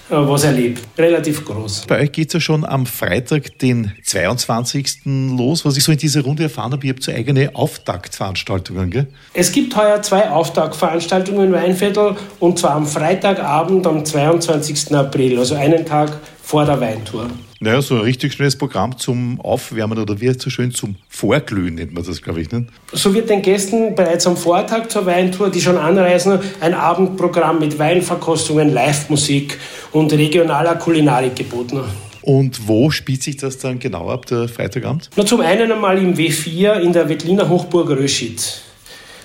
was 0.09 0.45
erlebt. 0.45 0.83
Relativ 0.97 1.45
groß. 1.45 1.87
Bei 1.87 2.01
euch 2.01 2.13
geht 2.13 2.29
es 2.29 2.35
ja 2.35 2.41
schon 2.41 2.65
am 2.65 2.87
Freitag, 2.87 3.59
den 3.59 3.93
22. 4.05 5.01
los. 5.05 5.65
Was 5.65 5.77
ich 5.77 5.85
so 5.85 5.93
in 5.93 5.99
dieser 5.99 6.23
Runde 6.23 6.45
erfahren 6.45 6.73
habe, 6.73 6.87
ihr 6.87 6.93
habt 6.93 7.03
so 7.03 7.13
eigene 7.13 7.55
Auftaktveranstaltungen, 7.55 8.91
gell? 8.91 9.07
Es 9.35 9.53
gibt 9.53 9.77
heuer 9.77 10.01
zwei 10.03 10.31
Auftaktveranstaltungen 10.31 11.49
in 11.49 11.53
Weinviertel 11.53 12.17
und 12.41 12.59
zwar 12.59 12.73
am 12.73 12.87
Freitagabend 12.87 13.87
am 13.87 14.05
22. 14.05 14.95
April, 14.95 15.39
also 15.39 15.55
einen 15.55 15.85
Tag 15.85 16.19
vor 16.43 16.65
der 16.65 16.81
Weintour. 16.81 17.29
Naja, 17.59 17.81
so 17.81 17.95
ein 17.95 18.03
richtig 18.03 18.35
schnelles 18.35 18.57
Programm 18.57 18.99
zum 18.99 19.41
Aufwärmen 19.41 19.99
oder 19.99 20.21
wie 20.21 20.31
so 20.39 20.51
schön 20.51 20.73
zum 20.73 20.97
Vorglühen 21.09 21.77
nennt 21.77 21.95
man 21.95 22.05
das, 22.05 22.21
glaube 22.21 22.43
ich. 22.43 22.51
Nicht? 22.51 22.67
So 22.93 23.15
wird 23.15 23.31
den 23.31 23.41
Gästen 23.41 23.95
bereits 23.95 24.27
am 24.27 24.37
Vortag 24.37 24.89
zur 24.89 25.07
Weintour, 25.07 25.51
die 25.51 25.63
schon 25.63 25.79
anreisen, 25.79 26.39
ein 26.61 26.75
Abendprogramm 26.75 27.59
mit 27.59 27.79
Weinverkostungen, 27.79 28.75
Live-Musik 28.75 29.59
und 29.93 30.13
regionaler 30.13 30.75
Kulinarik 30.75 31.35
geboten. 31.35 31.81
Und 32.21 32.69
wo 32.69 32.91
spielt 32.91 33.23
sich 33.23 33.39
das 33.39 33.57
dann 33.57 33.79
genau 33.79 34.11
ab, 34.11 34.27
der 34.27 34.49
Freitagabend? 34.49 35.09
Na, 35.17 35.25
zum 35.25 35.41
einen 35.41 35.73
einmal 35.73 35.97
im 35.97 36.15
W4 36.15 36.81
in 36.81 36.93
der 36.93 37.09
Wettliner 37.09 37.49
Hochburg 37.49 37.89
Röschitz. 37.89 38.63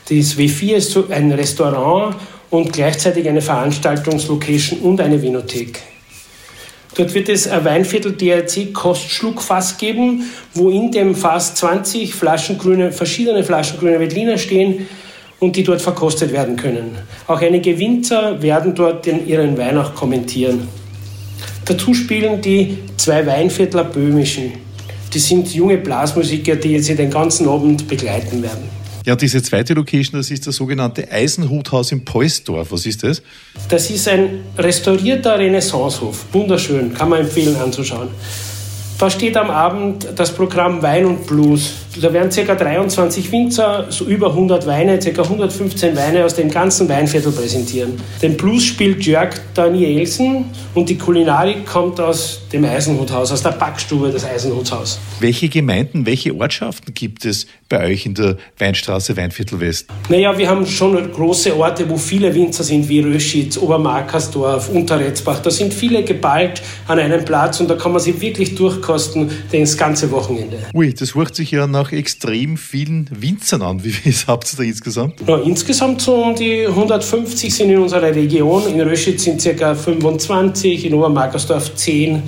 Das 0.07 0.37
W4 0.37 0.75
ist 0.75 0.91
so 0.91 1.07
ein 1.09 1.31
Restaurant 1.31 2.15
und 2.49 2.71
gleichzeitig 2.71 3.27
eine 3.27 3.41
Veranstaltungslocation 3.41 4.79
und 4.81 5.01
eine 5.01 5.21
Vinothek. 5.21 5.90
Dort 6.95 7.13
wird 7.13 7.29
es 7.29 7.47
ein 7.47 7.63
Weinviertel 7.63 8.11
DRC 8.13 8.73
Kostschluckfass 8.73 9.77
geben, 9.77 10.29
wo 10.53 10.69
in 10.69 10.91
dem 10.91 11.15
Fass 11.15 11.55
20 11.55 12.13
Flaschen 12.13 12.59
verschiedene 12.91 13.43
Flaschen 13.43 13.79
grüner 13.79 13.99
Veltliner 13.99 14.37
stehen 14.37 14.87
und 15.39 15.55
die 15.55 15.63
dort 15.63 15.81
verkostet 15.81 16.33
werden 16.33 16.57
können. 16.57 16.97
Auch 17.27 17.41
einige 17.41 17.79
Winzer 17.79 18.41
werden 18.41 18.75
dort 18.75 19.07
ihren 19.07 19.57
Wein 19.57 19.77
auch 19.77 19.95
kommentieren. 19.95 20.67
Dazu 21.65 21.93
spielen 21.93 22.41
die 22.41 22.77
zwei 22.97 23.25
Weinviertler 23.25 23.85
Böhmischen. 23.85 24.51
Die 25.13 25.19
sind 25.19 25.53
junge 25.53 25.77
Blasmusiker, 25.77 26.55
die 26.57 26.79
sie 26.79 26.95
den 26.95 27.09
ganzen 27.09 27.47
Abend 27.47 27.87
begleiten 27.87 28.43
werden. 28.43 28.80
Ja, 29.05 29.15
diese 29.15 29.41
zweite 29.41 29.73
Location, 29.73 30.19
das 30.19 30.29
ist 30.29 30.45
das 30.45 30.55
sogenannte 30.55 31.11
Eisenhuthaus 31.11 31.91
im 31.91 32.05
Poisdorf. 32.05 32.71
Was 32.71 32.85
ist 32.85 33.03
das? 33.03 33.23
Das 33.67 33.89
ist 33.89 34.07
ein 34.07 34.43
restaurierter 34.57 35.39
Renaissancehof. 35.39 36.25
Wunderschön, 36.31 36.93
kann 36.93 37.09
man 37.09 37.21
empfehlen 37.21 37.55
anzuschauen. 37.55 38.09
Da 38.99 39.09
steht 39.09 39.35
am 39.35 39.49
Abend 39.49 40.07
das 40.15 40.31
Programm 40.31 40.83
Wein 40.83 41.05
und 41.05 41.25
Blues. 41.25 41.73
Da 41.99 42.13
werden 42.13 42.29
ca. 42.29 42.55
23 42.55 43.31
Winzer, 43.33 43.87
so 43.89 44.05
über 44.05 44.27
100 44.27 44.65
Weine, 44.65 44.97
ca. 44.99 45.23
115 45.23 45.95
Weine 45.97 46.23
aus 46.23 46.35
dem 46.35 46.49
ganzen 46.49 46.87
Weinviertel 46.87 47.33
präsentieren. 47.33 47.93
Den 48.21 48.37
Blues 48.37 48.63
spielt 48.63 49.05
Jörg 49.05 49.31
Danielsen 49.53 50.45
und 50.73 50.87
die 50.87 50.97
Kulinarik 50.97 51.65
kommt 51.65 51.99
aus 51.99 52.43
dem 52.53 52.63
Eisenhuthaus, 52.63 53.31
aus 53.31 53.43
der 53.43 53.51
Backstube 53.51 54.09
des 54.09 54.23
Eisenhuthaus. 54.23 54.99
Welche 55.19 55.49
Gemeinden, 55.49 56.05
welche 56.05 56.33
Ortschaften 56.33 56.93
gibt 56.93 57.25
es 57.25 57.47
bei 57.67 57.85
euch 57.85 58.05
in 58.05 58.13
der 58.13 58.37
Weinstraße 58.57 59.17
Weinviertel 59.17 59.59
West? 59.59 59.87
Naja, 60.09 60.37
wir 60.37 60.49
haben 60.49 60.65
schon 60.65 61.11
große 61.11 61.55
Orte, 61.57 61.89
wo 61.89 61.97
viele 61.97 62.33
Winzer 62.33 62.63
sind, 62.63 62.87
wie 62.87 63.01
Röschitz, 63.01 63.57
Obermarkersdorf, 63.57 64.69
Unterretzbach. 64.69 65.39
Da 65.39 65.51
sind 65.51 65.73
viele 65.73 66.03
geballt 66.03 66.61
an 66.87 66.99
einem 66.99 67.25
Platz 67.25 67.59
und 67.59 67.69
da 67.69 67.75
kann 67.75 67.91
man 67.91 68.01
sich 68.01 68.19
wirklich 68.21 68.55
durchkosten 68.55 69.29
das 69.51 69.77
ganze 69.77 70.09
Wochenende. 70.11 70.57
Ui, 70.73 70.93
das 70.93 71.15
hört 71.15 71.35
sich 71.35 71.51
ja 71.51 71.67
nach 71.67 71.80
nach 71.81 71.91
extrem 71.91 72.57
vielen 72.57 73.09
Winzern 73.11 73.61
an. 73.61 73.83
Wie 73.83 73.91
viel 73.91 74.13
habt 74.27 74.51
ihr 74.53 74.57
da 74.57 74.63
insgesamt? 74.63 75.15
Ja, 75.27 75.37
insgesamt 75.37 76.01
so 76.01 76.15
um 76.23 76.35
die 76.35 76.67
150 76.67 77.53
sind 77.53 77.71
in 77.71 77.79
unserer 77.79 78.13
Region. 78.13 78.67
In 78.67 78.81
Röschitz 78.81 79.23
sind 79.23 79.43
ca. 79.43 79.73
25, 79.73 80.85
in 80.85 80.93
Obermarkersdorf 80.93 81.75
10 81.75 82.21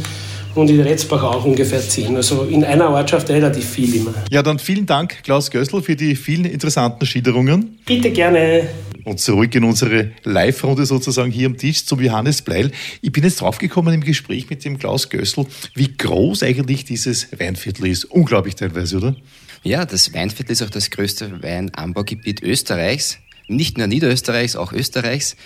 und 0.55 0.69
in 0.69 0.79
Retzbach 0.79 1.23
auch 1.23 1.45
ungefähr 1.45 1.81
10. 1.81 2.15
Also 2.15 2.43
in 2.43 2.63
einer 2.63 2.89
Ortschaft 2.89 3.29
relativ 3.29 3.69
viel 3.69 3.95
immer. 3.95 4.13
Ja, 4.31 4.41
dann 4.41 4.59
vielen 4.59 4.85
Dank, 4.85 5.23
Klaus 5.23 5.51
Gößl, 5.51 5.81
für 5.81 5.95
die 5.95 6.15
vielen 6.15 6.45
interessanten 6.45 7.05
Schilderungen. 7.05 7.77
Bitte 7.85 8.11
gerne. 8.11 8.67
Und 9.05 9.19
zurück 9.19 9.53
in 9.53 9.65
unsere 9.65 10.11
Live-Runde 10.23 10.85
sozusagen 10.85 11.29
hier 11.29 11.47
am 11.47 11.57
Tisch 11.57 11.85
zum 11.85 11.99
Johannes 11.99 12.41
Bleil. 12.41 12.71
Ich 13.01 13.11
bin 13.11 13.23
jetzt 13.23 13.41
draufgekommen 13.41 13.93
im 13.93 14.01
Gespräch 14.01 14.49
mit 14.49 14.63
dem 14.63 14.79
Klaus 14.79 15.09
Gößl, 15.09 15.45
wie 15.75 15.97
groß 15.97 16.43
eigentlich 16.43 16.85
dieses 16.85 17.27
Weinviertel 17.37 17.87
ist. 17.87 18.05
Unglaublich 18.05 18.55
teilweise, 18.55 18.97
oder? 18.97 19.15
Ja, 19.65 19.85
das 19.85 20.13
Weinviertel 20.13 20.51
ist 20.51 20.61
auch 20.61 20.69
das 20.69 20.89
größte 20.89 21.41
Weinanbaugebiet 21.41 22.43
Österreichs. 22.43 23.19
Nicht 23.47 23.77
nur 23.77 23.87
Niederösterreichs, 23.87 24.57
auch 24.57 24.73
Österreichs. 24.73 25.37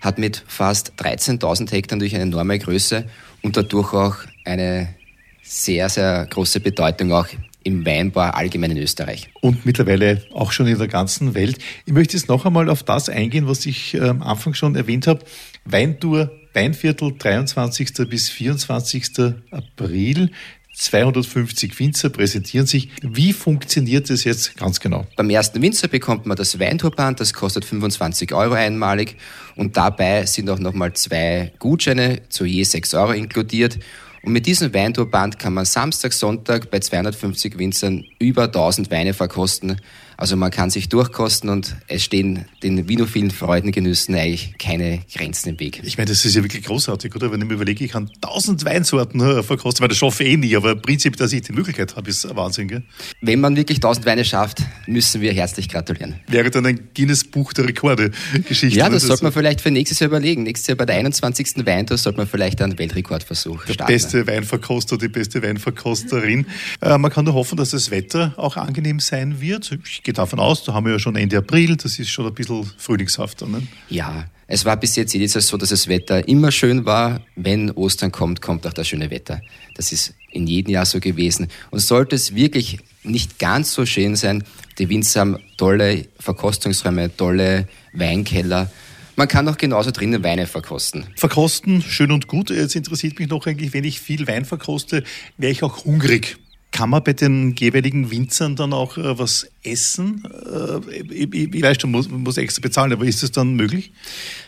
Hat 0.00 0.18
mit 0.18 0.42
fast 0.46 0.92
13.000 0.98 1.70
Hektar 1.70 1.98
natürlich 1.98 2.14
eine 2.14 2.24
enorme 2.24 2.58
Größe 2.58 3.04
und 3.42 3.58
dadurch 3.58 3.92
auch 3.92 4.16
eine 4.46 4.94
sehr, 5.42 5.90
sehr 5.90 6.26
große 6.30 6.60
Bedeutung 6.60 7.12
auch 7.12 7.26
im 7.62 7.84
Weinbau 7.84 8.22
allgemein 8.22 8.70
in 8.70 8.78
Österreich. 8.78 9.28
Und 9.42 9.66
mittlerweile 9.66 10.22
auch 10.32 10.52
schon 10.52 10.66
in 10.66 10.78
der 10.78 10.88
ganzen 10.88 11.34
Welt. 11.34 11.58
Ich 11.84 11.92
möchte 11.92 12.16
jetzt 12.16 12.28
noch 12.28 12.46
einmal 12.46 12.70
auf 12.70 12.84
das 12.84 13.10
eingehen, 13.10 13.46
was 13.46 13.66
ich 13.66 13.92
äh, 13.92 14.00
am 14.00 14.22
Anfang 14.22 14.54
schon 14.54 14.76
erwähnt 14.76 15.06
habe. 15.06 15.26
Weintour 15.66 16.30
Weinviertel 16.54 17.12
23. 17.16 18.08
bis 18.08 18.30
24. 18.30 19.34
April. 19.50 20.30
250 20.78 21.78
Winzer 21.80 22.08
präsentieren 22.08 22.66
sich. 22.66 22.88
Wie 23.02 23.32
funktioniert 23.32 24.08
das 24.10 24.24
jetzt 24.24 24.56
ganz 24.56 24.78
genau? 24.78 25.06
Beim 25.16 25.28
ersten 25.28 25.60
Winzer 25.60 25.88
bekommt 25.88 26.24
man 26.24 26.36
das 26.36 26.60
Weintourband, 26.60 27.18
das 27.18 27.34
kostet 27.34 27.64
25 27.64 28.32
Euro 28.32 28.54
einmalig 28.54 29.16
und 29.56 29.76
dabei 29.76 30.24
sind 30.26 30.48
auch 30.48 30.60
nochmal 30.60 30.92
zwei 30.92 31.52
Gutscheine 31.58 32.22
zu 32.28 32.44
je 32.44 32.62
6 32.62 32.94
Euro 32.94 33.12
inkludiert. 33.12 33.78
Und 34.22 34.32
mit 34.32 34.46
diesem 34.46 34.74
Weintourband 34.74 35.38
kann 35.38 35.54
man 35.54 35.64
Samstag, 35.64 36.12
Sonntag 36.12 36.70
bei 36.70 36.80
250 36.80 37.58
Winzern 37.58 38.04
über 38.18 38.44
1000 38.44 38.90
Weine 38.90 39.14
verkosten. 39.14 39.80
Also 40.20 40.36
man 40.36 40.50
kann 40.50 40.68
sich 40.68 40.88
durchkosten 40.88 41.48
und 41.48 41.76
es 41.86 42.02
stehen 42.02 42.46
den 42.64 42.88
vinophilen 42.88 43.30
Freudengenüssen 43.30 44.16
eigentlich 44.16 44.58
keine 44.58 44.98
Grenzen 45.14 45.50
im 45.50 45.60
Weg. 45.60 45.80
Ich 45.84 45.96
meine, 45.96 46.10
das 46.10 46.24
ist 46.24 46.34
ja 46.34 46.42
wirklich 46.42 46.64
großartig, 46.64 47.14
oder? 47.14 47.30
Wenn 47.30 47.40
ich 47.40 47.46
mir 47.46 47.54
überlege, 47.54 47.84
ich 47.84 47.92
kann 47.92 48.10
1000 48.22 48.64
Weinsorten 48.64 49.20
äh, 49.20 49.44
verkosten, 49.44 49.80
weil 49.80 49.88
das 49.88 49.98
schaffe 49.98 50.24
ich 50.24 50.32
eh 50.32 50.36
nie, 50.36 50.56
aber 50.56 50.72
im 50.72 50.82
Prinzip, 50.82 51.16
dass 51.16 51.32
ich 51.32 51.42
die 51.42 51.52
Möglichkeit 51.52 51.94
habe, 51.94 52.10
ist 52.10 52.26
ein 52.26 52.34
Wahnsinn, 52.34 52.66
gell? 52.66 52.82
Wenn 53.20 53.38
man 53.38 53.54
wirklich 53.54 53.78
1000 53.78 54.06
Weine 54.06 54.24
schafft, 54.24 54.60
müssen 54.88 55.20
wir 55.20 55.32
herzlich 55.32 55.68
gratulieren. 55.68 56.16
Wäre 56.26 56.50
dann 56.50 56.66
ein 56.66 56.88
Guinness-Buch 56.96 57.52
der 57.52 57.68
Rekorde-Geschichte. 57.68 58.76
Ja, 58.76 58.86
das, 58.86 59.02
das 59.02 59.06
sollte 59.06 59.22
man 59.22 59.32
vielleicht 59.32 59.60
für 59.60 59.70
nächstes 59.70 60.00
Jahr 60.00 60.08
überlegen. 60.08 60.42
Nächstes 60.42 60.66
Jahr 60.66 60.76
bei 60.76 60.86
der 60.86 60.96
21. 60.96 61.64
Weintour 61.64 61.96
sollte 61.96 62.18
man 62.18 62.26
vielleicht 62.26 62.60
einen 62.60 62.76
Weltrekordversuch 62.76 63.66
der 63.66 63.72
starten. 63.74 63.92
Der 63.92 63.96
beste 64.08 64.26
Weinverkoster, 64.26 64.96
die 64.96 65.08
beste 65.08 65.42
Weinverkosterin. 65.42 66.46
Äh, 66.80 66.96
man 66.96 67.10
kann 67.10 67.26
nur 67.26 67.34
hoffen, 67.34 67.58
dass 67.58 67.70
das 67.70 67.90
Wetter 67.90 68.32
auch 68.38 68.56
angenehm 68.56 69.00
sein 69.00 69.40
wird. 69.40 69.78
Ich 69.84 70.02
gehe 70.02 70.14
davon 70.14 70.38
aus, 70.38 70.64
da 70.64 70.72
haben 70.72 70.86
wir 70.86 70.94
ja 70.94 70.98
schon 70.98 71.14
Ende 71.14 71.36
April, 71.36 71.76
das 71.76 71.98
ist 71.98 72.08
schon 72.08 72.26
ein 72.26 72.32
bisschen 72.32 72.70
frühlingshafter. 72.78 73.46
Ne? 73.46 73.62
Ja, 73.90 74.24
es 74.46 74.64
war 74.64 74.78
bis 74.78 74.96
jetzt 74.96 75.12
jedes 75.12 75.34
Jahr 75.34 75.42
so, 75.42 75.58
dass 75.58 75.68
das 75.68 75.88
Wetter 75.88 76.26
immer 76.26 76.50
schön 76.50 76.86
war. 76.86 77.20
Wenn 77.36 77.70
Ostern 77.72 78.10
kommt, 78.10 78.40
kommt 78.40 78.66
auch 78.66 78.72
das 78.72 78.88
schöne 78.88 79.10
Wetter. 79.10 79.42
Das 79.74 79.92
ist 79.92 80.14
in 80.30 80.46
jedem 80.46 80.72
Jahr 80.72 80.86
so 80.86 81.00
gewesen. 81.00 81.48
Und 81.70 81.80
sollte 81.80 82.16
es 82.16 82.34
wirklich 82.34 82.78
nicht 83.02 83.38
ganz 83.38 83.74
so 83.74 83.84
schön 83.84 84.16
sein, 84.16 84.42
die 84.78 84.88
Winzer 84.88 85.20
haben 85.20 85.38
tolle 85.58 86.06
Verkostungsräume, 86.18 87.14
tolle 87.14 87.68
Weinkeller. 87.92 88.70
Man 89.18 89.26
kann 89.26 89.48
auch 89.48 89.56
genauso 89.56 89.90
drinnen 89.90 90.22
Weine 90.22 90.46
verkosten. 90.46 91.08
Verkosten, 91.16 91.82
schön 91.82 92.12
und 92.12 92.28
gut. 92.28 92.50
Jetzt 92.50 92.76
interessiert 92.76 93.18
mich 93.18 93.28
noch 93.28 93.48
eigentlich, 93.48 93.74
wenn 93.74 93.82
ich 93.82 93.98
viel 94.00 94.28
Wein 94.28 94.44
verkoste, 94.44 95.02
wäre 95.36 95.50
ich 95.50 95.64
auch 95.64 95.84
hungrig. 95.84 96.36
Kann 96.70 96.90
man 96.90 97.02
bei 97.02 97.14
den 97.14 97.56
jeweiligen 97.56 98.12
Winzern 98.12 98.54
dann 98.54 98.72
auch 98.72 98.96
äh, 98.96 99.18
was 99.18 99.50
essen? 99.64 100.22
Äh, 100.24 101.02
ich, 101.12 101.34
ich, 101.34 101.52
ich, 101.52 101.62
weiß 101.62 101.78
schon, 101.80 101.90
muss, 101.90 102.08
muss 102.08 102.36
extra 102.36 102.60
bezahlen, 102.60 102.92
aber 102.92 103.06
ist 103.06 103.24
das 103.24 103.32
dann 103.32 103.54
möglich? 103.54 103.90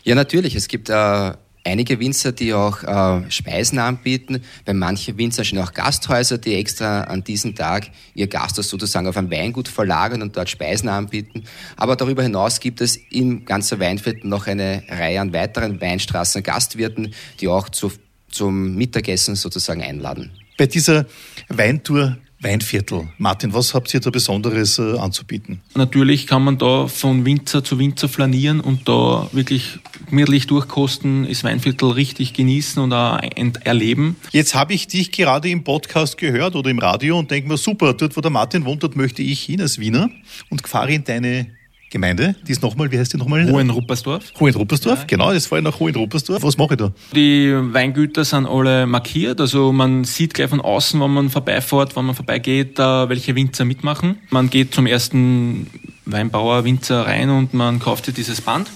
Ja, 0.04 0.14
natürlich. 0.14 0.54
Es 0.54 0.68
gibt 0.68 0.88
äh, 0.88 1.32
einige 1.64 1.99
Winzer, 2.00 2.33
die 2.33 2.55
auch 2.55 2.83
äh, 2.83 3.31
Speisen 3.31 3.79
anbieten. 3.79 4.43
Bei 4.64 4.73
manchen 4.73 5.19
Winzern 5.19 5.45
sind 5.45 5.59
auch 5.59 5.73
Gasthäuser, 5.73 6.38
die 6.38 6.55
extra 6.55 7.02
an 7.02 7.25
diesem 7.25 7.55
Tag 7.55 7.90
ihr 8.14 8.26
Gasthaus 8.26 8.69
sozusagen 8.69 9.07
auf 9.07 9.17
ein 9.17 9.31
Weingut 9.31 9.69
verlagern 9.69 10.23
und 10.23 10.37
dort 10.37 10.50
Speisen 10.50 10.88
anbieten. 10.88 11.45
Aber 11.76 11.97
darüber 11.97 12.23
hinaus 12.23 12.61
gibt 12.61 12.81
es 12.81 12.97
im 13.11 13.45
ganzen 13.45 13.81
Weinviertel 13.81 14.29
noch 14.29 14.47
eine 14.47 14.83
Reihe 14.88 15.21
an 15.21 15.33
weiteren 15.33 15.81
Weinstraßen 15.81 16.43
Gastwirten, 16.43 17.14
die 17.40 17.49
auch 17.49 17.69
zu, 17.69 17.93
zum 18.31 18.76
Mittagessen 18.76 19.37
sozusagen 19.37 19.83
einladen. 19.83 20.33
Bei 20.57 20.67
dieser 20.67 21.07
Weintour 21.49 22.19
Weinviertel. 22.42 23.09
Martin, 23.18 23.52
was 23.52 23.75
habt 23.75 23.92
ihr 23.92 24.00
da 24.00 24.09
Besonderes 24.09 24.78
äh, 24.78 24.99
anzubieten? 24.99 25.61
Natürlich 25.75 26.26
kann 26.26 26.42
man 26.42 26.56
da 26.56 26.87
von 26.87 27.26
Winzer 27.26 27.62
zu 27.62 27.78
Winzer 27.78 28.09
flanieren 28.09 28.61
und 28.61 28.88
da 28.88 29.28
wirklich 29.32 29.78
gemütlich 30.09 30.47
durchkosten, 30.47 31.26
das 31.28 31.44
Weinviertel 31.44 31.90
richtig 31.90 32.32
genießen 32.32 32.82
und 32.82 32.94
auch 32.94 33.20
erleben. 33.64 34.16
Jetzt 34.32 34.54
habe 34.54 34.73
ich 34.73 34.88
dich 34.88 35.12
gerade 35.12 35.50
im 35.50 35.64
Podcast 35.64 36.16
gehört 36.16 36.56
oder 36.56 36.70
im 36.70 36.78
Radio 36.78 37.18
und 37.18 37.30
denke 37.30 37.49
mir, 37.49 37.59
super, 37.59 37.92
dort 37.92 38.16
wo 38.16 38.23
der 38.23 38.30
Martin 38.30 38.64
wohnt, 38.64 38.82
dort 38.82 38.97
möchte 38.97 39.23
ich 39.23 39.42
hin 39.42 39.61
als 39.61 39.78
Wiener 39.78 40.09
und 40.49 40.66
fahre 40.66 40.94
in 40.94 41.04
deine 41.04 41.60
Gemeinde, 41.90 42.37
die 42.47 42.52
ist 42.52 42.62
nochmal, 42.62 42.90
wie 42.92 42.99
heißt 42.99 43.12
die 43.12 43.16
nochmal? 43.16 43.50
Hohenruppersdorf. 43.50 44.32
Hohenruppersdorf, 44.38 45.00
ja. 45.00 45.04
genau, 45.06 45.32
das 45.32 45.47
fahre 45.47 45.61
ich 45.61 45.64
nach 45.64 45.80
Hohenruppersdorf. 45.80 46.40
Was 46.42 46.56
mache 46.56 46.75
ich 46.75 46.78
da? 46.78 46.92
Die 47.14 47.52
Weingüter 47.52 48.25
sind 48.25 48.47
alle 48.47 48.87
markiert, 48.87 49.40
also 49.40 49.73
man 49.73 50.04
sieht 50.04 50.32
gleich 50.32 50.50
von 50.50 50.61
außen, 50.61 51.00
wenn 51.00 51.11
man 51.11 51.30
vorbeifährt, 51.30 51.97
wenn 51.97 52.06
man 52.06 52.14
vorbeigeht, 52.14 52.78
welche 52.78 53.35
Winzer 53.35 53.64
mitmachen. 53.64 54.18
Man 54.30 54.50
geht 54.50 54.73
zum 54.73 54.87
ersten 54.87 55.66
Weinbauer, 56.06 56.64
Winzer 56.64 57.06
rein 57.06 57.28
und 57.28 57.54
man 57.54 57.80
kauft 57.80 58.06
sich 58.06 58.14
dieses 58.14 58.40
Band. 58.40 58.70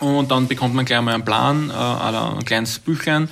Und 0.00 0.30
dann 0.30 0.46
bekommt 0.48 0.74
man 0.74 0.84
gleich 0.84 1.00
mal 1.00 1.14
einen 1.14 1.24
Plan, 1.24 1.70
äh, 1.70 1.72
ein 1.72 2.44
kleines 2.44 2.78
Büchlein 2.78 3.28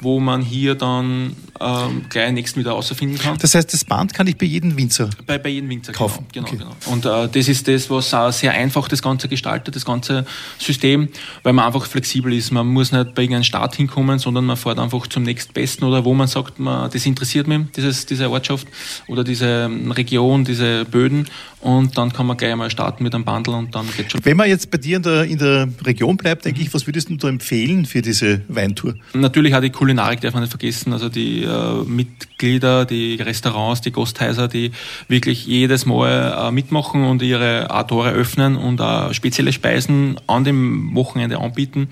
wo 0.00 0.20
man 0.20 0.42
hier 0.42 0.74
dann 0.74 1.36
ähm, 1.60 2.06
gleich 2.08 2.32
nächsten 2.32 2.60
wieder 2.60 2.74
außerfinden 2.74 3.18
kann. 3.18 3.38
Das 3.38 3.54
heißt, 3.54 3.72
das 3.72 3.84
Band 3.84 4.14
kann 4.14 4.26
ich 4.26 4.36
bei 4.36 4.46
jedem 4.46 4.76
Winzer 4.76 5.10
bei, 5.26 5.38
bei 5.38 5.50
jedem 5.50 5.70
Winzer 5.70 5.92
kaufen. 5.92 6.26
Genau, 6.32 6.48
genau, 6.48 6.66
okay. 6.66 6.76
genau. 6.84 6.92
Und 6.92 7.04
äh, 7.04 7.28
das 7.28 7.48
ist 7.48 7.68
das, 7.68 7.90
was 7.90 8.12
auch 8.14 8.32
sehr 8.32 8.52
einfach 8.52 8.88
das 8.88 9.02
Ganze 9.02 9.28
gestaltet, 9.28 9.76
das 9.76 9.84
ganze 9.84 10.24
System, 10.58 11.08
weil 11.42 11.52
man 11.52 11.66
einfach 11.66 11.86
flexibel 11.86 12.32
ist. 12.32 12.50
Man 12.50 12.66
muss 12.66 12.92
nicht 12.92 13.14
bei 13.14 13.22
irgendeinem 13.22 13.44
Start 13.44 13.76
hinkommen, 13.76 14.18
sondern 14.18 14.46
man 14.46 14.56
fährt 14.56 14.78
einfach 14.78 15.06
zum 15.06 15.22
nächstbesten 15.22 15.86
oder 15.86 16.04
wo 16.04 16.14
man 16.14 16.28
sagt, 16.28 16.58
man, 16.58 16.90
das 16.90 17.06
interessiert 17.06 17.46
mich, 17.46 17.60
dieses, 17.76 18.06
diese 18.06 18.30
Ortschaft 18.30 18.66
oder 19.06 19.24
diese 19.24 19.68
ähm, 19.68 19.90
Region, 19.90 20.44
diese 20.44 20.84
Böden 20.84 21.26
und 21.60 21.98
dann 21.98 22.12
kann 22.12 22.26
man 22.26 22.36
gleich 22.36 22.52
einmal 22.52 22.70
starten 22.70 23.02
mit 23.02 23.14
einem 23.14 23.24
Bundle 23.24 23.54
und 23.54 23.74
dann 23.74 23.86
geht 23.96 24.12
schon. 24.12 24.24
Wenn 24.24 24.36
man 24.36 24.48
jetzt 24.48 24.70
bei 24.70 24.78
dir 24.78 24.98
in 24.98 25.02
der, 25.02 25.24
in 25.24 25.38
der 25.38 25.68
Region 25.84 26.16
bleibt, 26.16 26.44
denke 26.44 26.60
ich, 26.60 26.72
was 26.72 26.86
würdest 26.86 27.08
du 27.10 27.26
empfehlen 27.26 27.84
für 27.84 28.00
diese 28.00 28.42
Weintour? 28.48 28.94
Natürlich 29.12 29.52
hat 29.52 29.64
die 29.64 29.70
Kulinarik 29.88 30.20
darf 30.20 30.34
man 30.34 30.42
nicht 30.42 30.50
vergessen, 30.50 30.92
also 30.92 31.08
die 31.08 31.44
äh, 31.44 31.82
Mitglieder, 31.84 32.84
die 32.84 33.14
Restaurants, 33.14 33.80
die 33.80 33.90
Gasthäuser, 33.90 34.46
die 34.46 34.72
wirklich 35.08 35.46
jedes 35.46 35.86
Mal 35.86 36.48
äh, 36.48 36.52
mitmachen 36.52 37.04
und 37.04 37.22
ihre 37.22 37.66
Tore 37.88 38.10
öffnen 38.10 38.56
und 38.56 38.80
äh, 38.80 39.14
spezielle 39.14 39.50
Speisen 39.50 40.20
an 40.26 40.44
dem 40.44 40.94
Wochenende 40.94 41.38
anbieten, 41.38 41.88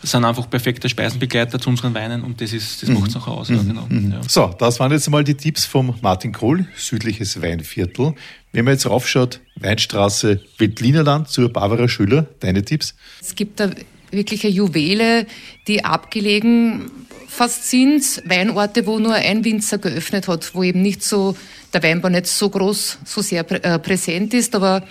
das 0.00 0.12
sind 0.12 0.24
einfach 0.24 0.48
perfekte 0.48 0.88
Speisenbegleiter 0.88 1.58
zu 1.58 1.70
unseren 1.70 1.92
Weinen 1.92 2.22
und 2.22 2.40
das 2.40 2.52
ist, 2.52 2.82
das 2.82 2.88
mhm. 2.88 3.00
macht 3.00 3.08
es 3.08 3.16
nachher 3.16 3.32
aus. 3.32 3.48
Mhm. 3.48 3.56
Ja, 3.56 3.62
genau. 3.64 3.86
Mhm. 3.88 4.12
Ja. 4.12 4.20
So, 4.28 4.54
das 4.56 4.78
waren 4.78 4.92
jetzt 4.92 5.10
mal 5.10 5.24
die 5.24 5.34
Tipps 5.34 5.64
vom 5.64 5.96
Martin 6.02 6.32
Kohl, 6.32 6.68
südliches 6.76 7.42
Weinviertel. 7.42 8.14
Wenn 8.52 8.64
man 8.64 8.74
jetzt 8.74 8.88
raufschaut, 8.88 9.40
Weinstraße, 9.56 10.40
Veltlinerland 10.56 11.28
zur 11.28 11.52
Barbara 11.52 11.88
Schüller, 11.88 12.26
deine 12.38 12.64
Tipps? 12.64 12.94
Es 13.20 13.34
gibt 13.34 13.58
da 13.58 13.70
wirkliche 14.12 14.48
Juwele, 14.48 15.26
die 15.66 15.84
abgelegen 15.84 16.90
fast 17.30 17.70
sind, 17.70 18.22
Weinorte, 18.24 18.86
wo 18.86 18.98
nur 18.98 19.14
ein 19.14 19.44
Winzer 19.44 19.78
geöffnet 19.78 20.28
hat, 20.28 20.54
wo 20.54 20.62
eben 20.62 20.82
nicht 20.82 21.02
so, 21.02 21.36
der 21.72 21.82
Weinbau 21.82 22.08
nicht 22.08 22.26
so 22.26 22.50
groß, 22.50 22.98
so 23.04 23.22
sehr 23.22 23.44
prä 23.44 23.56
äh, 23.58 23.78
präsent 23.78 24.34
ist, 24.34 24.54
aber 24.54 24.82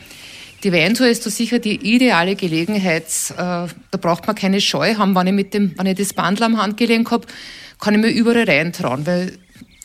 die 0.64 0.72
Weintour 0.72 1.08
ist 1.08 1.26
da 1.26 1.30
sicher 1.30 1.60
die 1.60 1.76
ideale 1.76 2.36
Gelegenheit. 2.36 3.06
Äh, 3.32 3.36
da 3.36 3.98
braucht 4.00 4.26
man 4.26 4.36
keine 4.36 4.62
Scheu 4.62 4.96
haben, 4.96 5.16
wenn 5.16 5.28
ich 5.28 5.34
mit 5.34 5.54
dem, 5.54 5.78
wenn 5.78 5.86
ich 5.86 5.98
das 5.98 6.14
Bandel 6.14 6.44
am 6.44 6.62
Handgelenk 6.62 7.12
habe, 7.12 7.28
kann 7.80 7.94
ich 7.94 8.00
mir 8.00 8.10
überall 8.10 8.44
reintrauen, 8.44 9.06
weil 9.06 9.38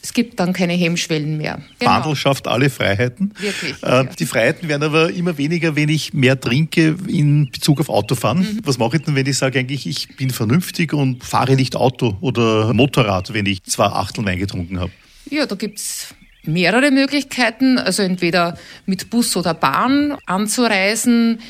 es 0.05 0.13
gibt 0.13 0.39
dann 0.39 0.53
keine 0.53 0.75
Hemmschwellen 0.75 1.39
mehr. 1.39 1.63
Genau. 1.79 1.93
Bandel 1.93 2.15
schafft 2.15 2.47
alle 2.47 2.69
Freiheiten. 2.69 3.33
Wirklich. 3.39 3.83
Äh, 3.83 3.89
ja. 3.89 4.05
Die 4.05 4.27
Freiheiten 4.27 4.69
werden 4.69 4.83
aber 4.83 5.11
immer 5.11 5.39
weniger, 5.39 5.77
wenn 5.77 5.89
ich 5.89 6.13
mehr 6.13 6.39
trinke 6.39 6.95
in 7.09 7.51
Bezug 7.51 7.81
auf 7.81 7.89
Autofahren. 7.89 8.41
Mhm. 8.41 8.61
Was 8.65 8.77
mache 8.77 8.99
ich 8.99 9.05
denn, 9.05 9.15
wenn 9.15 9.25
ich 9.25 9.39
sage, 9.39 9.59
eigentlich, 9.59 9.87
ich 9.87 10.15
bin 10.17 10.29
vernünftig 10.29 10.93
und 10.93 11.25
fahre 11.25 11.57
nicht 11.57 11.75
Auto 11.75 12.19
oder 12.21 12.75
Motorrad, 12.75 13.33
wenn 13.33 13.47
ich 13.47 13.63
zwei 13.65 13.87
Achtel 13.87 14.27
Wein 14.27 14.39
getrunken 14.39 14.79
habe? 14.79 14.93
Ja, 15.31 15.47
da 15.47 15.55
gibt 15.55 15.79
es 15.79 16.15
mehrere 16.43 16.91
Möglichkeiten, 16.91 17.79
also 17.79 18.03
entweder 18.03 18.59
mit 18.85 19.09
Bus 19.09 19.35
oder 19.39 19.55
Bahn 19.55 20.19
anzureisen. 20.27 21.41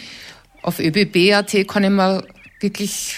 Auf 0.63 0.79
ÖBB.at 0.79 1.67
kann 1.67 1.83
ich 1.83 1.91
mir 1.91 2.23
wirklich 2.61 3.17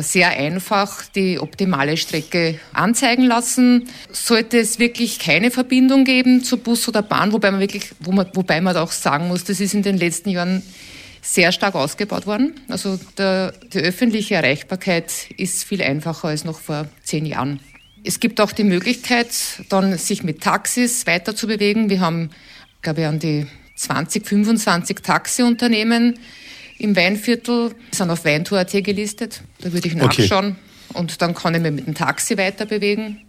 sehr 0.00 0.30
einfach 0.30 1.04
die 1.06 1.38
optimale 1.38 1.96
Strecke 1.96 2.58
anzeigen 2.72 3.24
lassen. 3.24 3.88
Sollte 4.10 4.58
es 4.58 4.78
wirklich 4.78 5.18
keine 5.18 5.50
Verbindung 5.50 6.04
geben 6.04 6.42
zu 6.42 6.56
Bus 6.56 6.88
oder 6.88 7.02
Bahn, 7.02 7.32
wobei 7.32 7.50
man 7.50 7.60
wirklich, 7.60 7.90
wo 8.00 8.12
man, 8.12 8.26
wobei 8.34 8.60
man 8.60 8.76
auch 8.76 8.92
sagen 8.92 9.28
muss, 9.28 9.44
das 9.44 9.60
ist 9.60 9.74
in 9.74 9.82
den 9.82 9.96
letzten 9.96 10.30
Jahren 10.30 10.62
sehr 11.22 11.52
stark 11.52 11.74
ausgebaut 11.74 12.26
worden. 12.26 12.54
Also 12.68 12.98
der, 13.18 13.52
die 13.72 13.78
öffentliche 13.78 14.34
Erreichbarkeit 14.36 15.12
ist 15.36 15.64
viel 15.64 15.82
einfacher 15.82 16.28
als 16.28 16.44
noch 16.44 16.60
vor 16.60 16.88
zehn 17.02 17.26
Jahren. 17.26 17.60
Es 18.02 18.20
gibt 18.20 18.40
auch 18.40 18.52
die 18.52 18.64
Möglichkeit, 18.64 19.28
dann 19.68 19.96
sich 19.98 20.22
mit 20.22 20.42
Taxis 20.42 21.06
weiter 21.06 21.36
zu 21.36 21.46
bewegen. 21.46 21.90
Wir 21.90 22.00
haben, 22.00 22.30
glaube 22.80 23.02
ich, 23.02 23.06
an 23.06 23.18
die 23.18 23.46
20, 23.76 24.26
25 24.26 24.98
Taxiunternehmen 25.02 26.18
im 26.80 26.96
Weinviertel, 26.96 27.74
sind 27.92 28.10
auf 28.10 28.24
Weintour.at 28.24 28.72
gelistet. 28.84 29.42
Da 29.60 29.72
würde 29.72 29.88
ich 29.88 29.94
nachschauen 29.94 30.56
okay. 30.88 30.98
und 30.98 31.22
dann 31.22 31.34
kann 31.34 31.54
ich 31.54 31.60
mich 31.60 31.72
mit 31.72 31.86
dem 31.86 31.94
Taxi 31.94 32.36
weiter 32.36 32.66
bewegen. 32.66 33.20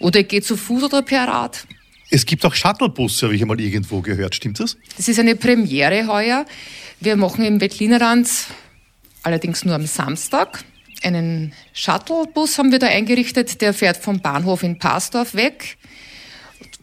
Oder 0.00 0.20
ich 0.20 0.28
gehe 0.28 0.42
zu 0.42 0.56
Fuß 0.56 0.84
oder 0.84 1.02
per 1.02 1.28
Rad. 1.28 1.66
Es 2.10 2.26
gibt 2.26 2.44
auch 2.44 2.54
Shuttlebusse, 2.54 3.26
habe 3.26 3.36
ich 3.36 3.42
einmal 3.42 3.60
irgendwo 3.60 4.00
gehört. 4.00 4.34
Stimmt 4.34 4.60
das? 4.60 4.76
Das 4.96 5.08
ist 5.08 5.18
eine 5.18 5.36
Premiere 5.36 6.06
heuer. 6.06 6.44
Wir 7.00 7.16
machen 7.16 7.44
im 7.44 7.60
Wettlinerrand 7.60 8.28
allerdings 9.22 9.64
nur 9.64 9.74
am 9.74 9.86
Samstag 9.86 10.64
einen 11.02 11.52
Shuttlebus 11.72 12.58
haben 12.58 12.72
wir 12.72 12.78
da 12.78 12.86
eingerichtet, 12.86 13.60
der 13.60 13.74
fährt 13.74 13.96
vom 13.96 14.20
Bahnhof 14.20 14.62
in 14.62 14.78
Pasdorf 14.78 15.34
weg 15.34 15.76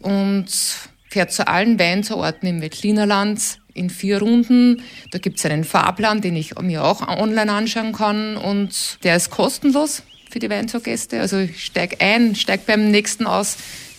und 0.00 0.46
fährt 1.10 1.32
zu 1.32 1.46
allen 1.46 1.78
Weinsorten 1.78 2.48
im 2.48 2.62
Wettlinerland 2.62 3.58
in 3.74 3.90
vier 3.90 4.18
Runden. 4.20 4.82
Da 5.10 5.18
gibt 5.18 5.38
es 5.38 5.46
einen 5.46 5.64
Fahrplan, 5.64 6.20
den 6.20 6.36
ich 6.36 6.58
mir 6.60 6.84
auch 6.84 7.06
online 7.06 7.52
anschauen 7.52 7.92
kann 7.92 8.36
und 8.36 8.98
der 9.02 9.16
ist 9.16 9.30
kostenlos 9.30 10.02
für 10.30 10.38
die 10.38 10.48
Weinsorgäste. 10.48 11.20
Also 11.20 11.38
ich 11.38 11.64
steige 11.64 12.00
ein, 12.00 12.36
steige 12.36 12.62
beim 12.66 12.90
nächsten 12.90 13.26
aus, 13.26 13.56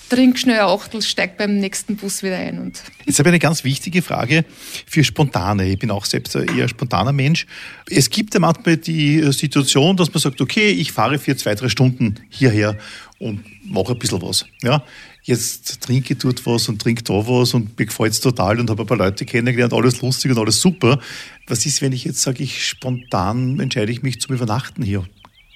trink 0.10 0.40
schnell 0.40 0.60
ein 0.60 0.66
Achtel, 0.66 1.02
steig 1.02 1.38
beim 1.38 1.58
nächsten 1.58 1.96
Bus 1.96 2.24
wieder 2.24 2.38
ein. 2.38 2.60
Und 2.60 2.82
Jetzt 3.06 3.20
habe 3.20 3.30
ich 3.30 3.32
eine 3.32 3.40
ganz 3.40 3.64
wichtige 3.64 4.02
Frage 4.02 4.46
für 4.86 5.04
Spontane. 5.04 5.68
Ich 5.68 5.80
bin 5.80 5.92
auch 5.92 6.06
selbst 6.06 6.36
ein 6.36 6.58
eher 6.58 6.68
spontaner 6.68 7.14
Mensch. 7.14 7.46
Es 7.90 8.10
gibt 8.10 8.34
ja 8.34 8.40
manchmal 8.40 8.78
die 8.78 9.32
Situation, 9.32 9.98
dass 9.98 10.14
man 10.14 10.20
sagt, 10.20 10.42
okay, 10.42 10.70
ich 10.70 10.92
fahre 10.92 11.18
für 11.18 11.36
zwei, 11.36 11.56
drei 11.56 11.70
Stunden 11.70 12.16
hierher 12.30 12.78
und 13.20 13.44
mache 13.64 13.94
ein 13.94 14.00
bisschen 14.00 14.22
was. 14.22 14.46
Ja, 14.64 14.84
jetzt 15.24 15.82
trinke 15.82 16.14
ich 16.14 16.20
dort 16.20 16.46
was 16.46 16.68
und 16.70 16.82
trinke 16.82 17.04
da 17.04 17.14
was 17.14 17.54
und 17.54 17.78
mir 17.78 17.86
gefällt 17.86 18.14
es 18.14 18.20
total 18.22 18.60
und 18.60 18.70
habe 18.70 18.84
ein 18.84 18.88
paar 18.88 18.98
Leute 18.98 19.26
kennengelernt, 19.26 19.74
alles 19.74 20.02
lustig 20.02 20.32
und 20.32 20.38
alles 20.38 20.62
super. 20.62 21.00
Was 21.48 21.66
ist, 21.66 21.82
wenn 21.82 21.92
ich 21.92 22.06
jetzt 22.06 22.22
sage, 22.22 22.44
ich 22.44 22.66
spontan 22.68 23.60
entscheide 23.60 23.92
ich 23.92 24.04
mich 24.04 24.20
zum 24.20 24.36
Übernachten 24.36 24.84
hier? 24.84 25.06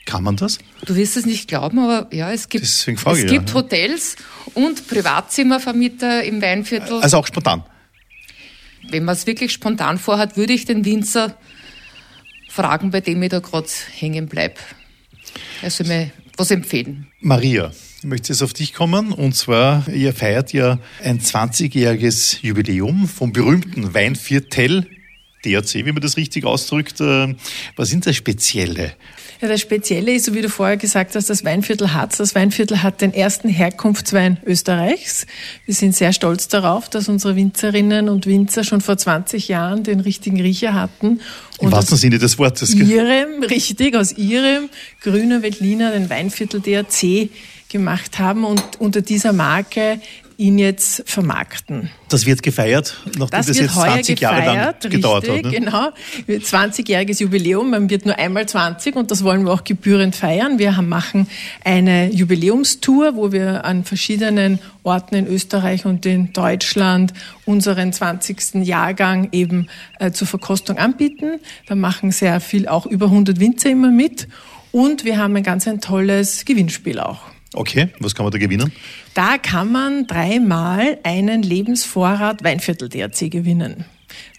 Kann 0.05 0.23
man 0.23 0.35
das? 0.37 0.59
Du 0.85 0.95
wirst 0.95 1.17
es 1.17 1.25
nicht 1.25 1.47
glauben, 1.47 1.79
aber 1.79 2.13
ja, 2.13 2.31
es 2.31 2.47
gibt, 2.47 2.63
es 2.63 2.85
gibt 2.85 3.49
ja. 3.49 3.53
Hotels 3.55 4.15
und 4.53 4.87
Privatzimmervermieter 4.87 6.23
im 6.23 6.41
Weinviertel. 6.43 7.01
Also 7.01 7.17
auch 7.17 7.25
spontan? 7.25 7.63
Wenn 8.89 9.03
man 9.03 9.15
es 9.15 9.25
wirklich 9.25 9.51
spontan 9.51 9.97
vorhat, 9.97 10.37
würde 10.37 10.53
ich 10.53 10.65
den 10.65 10.85
Winzer 10.85 11.35
fragen, 12.49 12.91
bei 12.91 13.01
dem 13.01 13.21
ich 13.23 13.29
da 13.29 13.39
gerade 13.39 13.67
hängen 13.97 14.27
bleibe. 14.27 14.55
Er 15.63 15.71
soll 15.71 15.87
mir 15.87 16.11
was 16.37 16.51
empfehlen. 16.51 17.07
Maria, 17.19 17.71
möchte 18.05 18.33
jetzt 18.33 18.41
auf 18.41 18.53
dich 18.53 18.73
kommen. 18.73 19.11
Und 19.11 19.35
zwar, 19.35 19.87
ihr 19.89 20.13
feiert 20.13 20.53
ja 20.53 20.79
ein 21.03 21.19
20-jähriges 21.19 22.37
Jubiläum 22.41 23.07
vom 23.07 23.33
berühmten 23.33 23.93
Weinviertel 23.93 24.87
DRC, 25.43 25.85
wie 25.85 25.91
man 25.91 26.01
das 26.01 26.17
richtig 26.17 26.45
ausdrückt. 26.45 27.01
Äh, 27.01 27.35
was 27.75 27.89
sind 27.89 28.05
das 28.05 28.15
Spezielle 28.15 28.93
ja, 29.41 29.49
das 29.49 29.61
Spezielle 29.61 30.13
ist, 30.13 30.25
so 30.25 30.33
wie 30.33 30.41
du 30.41 30.49
vorher 30.49 30.77
gesagt 30.77 31.15
hast, 31.15 31.29
das 31.29 31.43
Weinviertel 31.43 31.93
Harz. 31.93 32.17
Das 32.17 32.35
Weinviertel 32.35 32.83
hat 32.83 33.01
den 33.01 33.13
ersten 33.13 33.49
Herkunftswein 33.49 34.37
Österreichs. 34.45 35.27
Wir 35.65 35.73
sind 35.73 35.95
sehr 35.95 36.13
stolz 36.13 36.47
darauf, 36.47 36.89
dass 36.89 37.09
unsere 37.09 37.35
Winzerinnen 37.35 38.07
und 38.07 38.27
Winzer 38.27 38.63
schon 38.63 38.81
vor 38.81 38.97
20 38.97 39.47
Jahren 39.47 39.83
den 39.83 39.99
richtigen 39.99 40.39
Riecher 40.39 40.73
hatten. 40.73 41.19
Im 41.59 41.71
wahrsten 41.71 41.97
Sinne 41.97 42.17
des 42.17 42.37
Wortes. 42.37 42.73
Ihrem, 42.73 43.43
richtig, 43.43 43.95
aus 43.95 44.13
ihrem 44.13 44.69
grüner 45.01 45.41
Veltliner 45.41 45.91
den 45.91 46.09
Weinviertel 46.09 46.61
DRC 46.61 47.29
gemacht 47.69 48.19
haben 48.19 48.43
und 48.43 48.79
unter 48.79 49.01
dieser 49.01 49.33
Marke 49.33 49.99
ihn 50.37 50.57
jetzt 50.57 51.03
vermarkten. 51.05 51.89
Das 52.09 52.25
wird 52.25 52.43
gefeiert, 52.43 52.97
nachdem 53.17 53.27
das, 53.29 53.47
das 53.47 53.57
jetzt 53.57 53.73
20 53.73 54.19
gefeiert, 54.19 54.19
Jahre 54.19 54.45
lang 54.45 54.67
richtig, 54.67 54.91
gedauert 54.91 55.29
hat. 55.29 55.43
Ne? 55.43 55.51
Genau, 55.51 55.91
20-jähriges 56.27 57.21
Jubiläum, 57.21 57.69
man 57.69 57.89
wird 57.89 58.05
nur 58.05 58.17
einmal 58.17 58.45
20 58.47 58.95
und 58.95 59.11
das 59.11 59.23
wollen 59.23 59.45
wir 59.45 59.53
auch 59.53 59.63
gebührend 59.63 60.15
feiern. 60.15 60.59
Wir 60.59 60.75
haben, 60.75 60.89
machen 60.89 61.27
eine 61.63 62.11
Jubiläumstour, 62.11 63.15
wo 63.15 63.31
wir 63.31 63.65
an 63.65 63.85
verschiedenen 63.85 64.59
Orten 64.83 65.15
in 65.15 65.27
Österreich 65.27 65.85
und 65.85 66.05
in 66.05 66.33
Deutschland 66.33 67.13
unseren 67.45 67.93
20. 67.93 68.65
Jahrgang 68.65 69.29
eben 69.31 69.67
äh, 69.99 70.11
zur 70.11 70.27
Verkostung 70.27 70.77
anbieten. 70.77 71.39
Da 71.67 71.75
machen 71.75 72.11
sehr 72.11 72.39
viel, 72.41 72.67
auch 72.67 72.85
über 72.85 73.05
100 73.05 73.39
Winzer 73.39 73.69
immer 73.69 73.89
mit. 73.89 74.27
Und 74.71 75.05
wir 75.05 75.17
haben 75.17 75.35
ein 75.37 75.43
ganz 75.43 75.67
ein 75.67 75.79
tolles 75.79 76.43
Gewinnspiel 76.43 76.99
auch. 76.99 77.34
Okay, 77.55 77.89
was 77.99 78.13
kann 78.13 78.25
man 78.25 78.31
da 78.31 78.37
gewinnen? 78.37 78.71
Da 79.13 79.37
kann 79.37 79.71
man 79.71 80.07
dreimal 80.07 80.97
einen 81.03 81.41
Lebensvorrat 81.41 82.43
Weinviertel 82.43 82.89
DRC 82.89 83.31
gewinnen. 83.31 83.85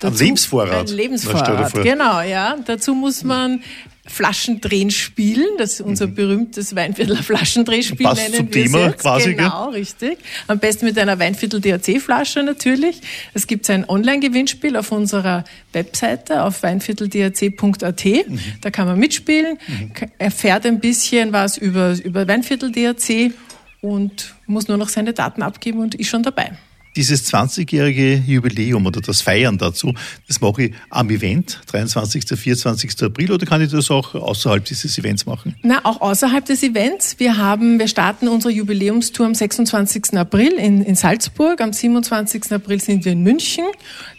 Dazu 0.00 0.14
ein 0.14 0.18
Lebensvorrat? 0.26 0.90
Ein 0.90 0.96
Lebensvorrat, 0.96 1.72
genau, 1.74 2.20
ja. 2.20 2.57
Dazu 2.64 2.94
muss 2.94 3.24
man 3.24 3.62
Flaschendrehen 4.06 4.90
spielen. 4.90 5.46
Das 5.58 5.74
ist 5.74 5.80
unser 5.80 6.06
mhm. 6.06 6.14
berühmtes 6.14 6.74
Weinviertel 6.74 7.16
Flaschendrehspiel 7.22 8.06
Passt 8.06 8.22
nennen 8.22 8.34
zum 8.34 8.54
wir 8.54 8.64
Thema 8.64 8.86
jetzt. 8.86 9.00
quasi. 9.00 9.34
Genau, 9.34 9.70
richtig. 9.70 10.18
Am 10.46 10.58
besten 10.58 10.86
mit 10.86 10.98
einer 10.98 11.18
Weinviertel 11.18 11.60
DRC 11.60 12.00
Flasche 12.00 12.42
natürlich. 12.42 13.00
Es 13.34 13.46
gibt 13.46 13.68
ein 13.70 13.88
Online-Gewinnspiel 13.88 14.76
auf 14.76 14.92
unserer 14.92 15.44
Webseite 15.72 16.42
auf 16.42 16.62
weinvierteldrc.at. 16.62 18.04
Mhm. 18.04 18.40
Da 18.60 18.70
kann 18.70 18.86
man 18.86 18.98
mitspielen, 18.98 19.58
mhm. 19.66 19.92
erfährt 20.18 20.66
ein 20.66 20.80
bisschen 20.80 21.32
was 21.32 21.58
über, 21.58 21.96
über 22.02 22.28
Weinviertel 22.28 22.72
DRC 22.72 23.32
und 23.80 24.34
muss 24.46 24.68
nur 24.68 24.76
noch 24.76 24.88
seine 24.88 25.12
Daten 25.12 25.42
abgeben 25.42 25.80
und 25.80 25.94
ist 25.94 26.08
schon 26.08 26.22
dabei 26.22 26.52
dieses 26.96 27.32
20-jährige 27.32 28.22
Jubiläum 28.26 28.87
oder 28.87 29.00
das 29.00 29.20
Feiern 29.20 29.59
dazu, 29.59 29.92
das 30.26 30.40
mache 30.40 30.64
ich 30.64 30.74
am 30.90 31.11
Event, 31.11 31.61
23. 31.66 32.24
24. 32.37 33.02
April, 33.02 33.32
oder 33.32 33.46
kann 33.46 33.62
ich 33.62 33.70
das 33.70 33.90
auch 33.90 34.14
außerhalb 34.14 34.64
dieses 34.64 34.96
Events 34.98 35.26
machen? 35.26 35.54
Na, 35.62 35.85
auch 35.85 36.00
außerhalb 36.00 36.44
des 36.44 36.62
Events. 36.62 37.16
Wir 37.18 37.37
haben, 37.37 37.78
wir 37.78 37.88
starten 37.88 38.28
unsere 38.28 38.52
Jubiläumstour 38.52 39.26
am 39.26 39.35
26. 39.35 40.14
April 40.14 40.52
in, 40.52 40.82
in 40.82 40.94
Salzburg, 40.94 41.61
am 41.61 41.72
27. 41.72 42.52
April 42.52 42.80
sind 42.80 43.04
wir 43.04 43.12
in 43.12 43.22
München, 43.22 43.64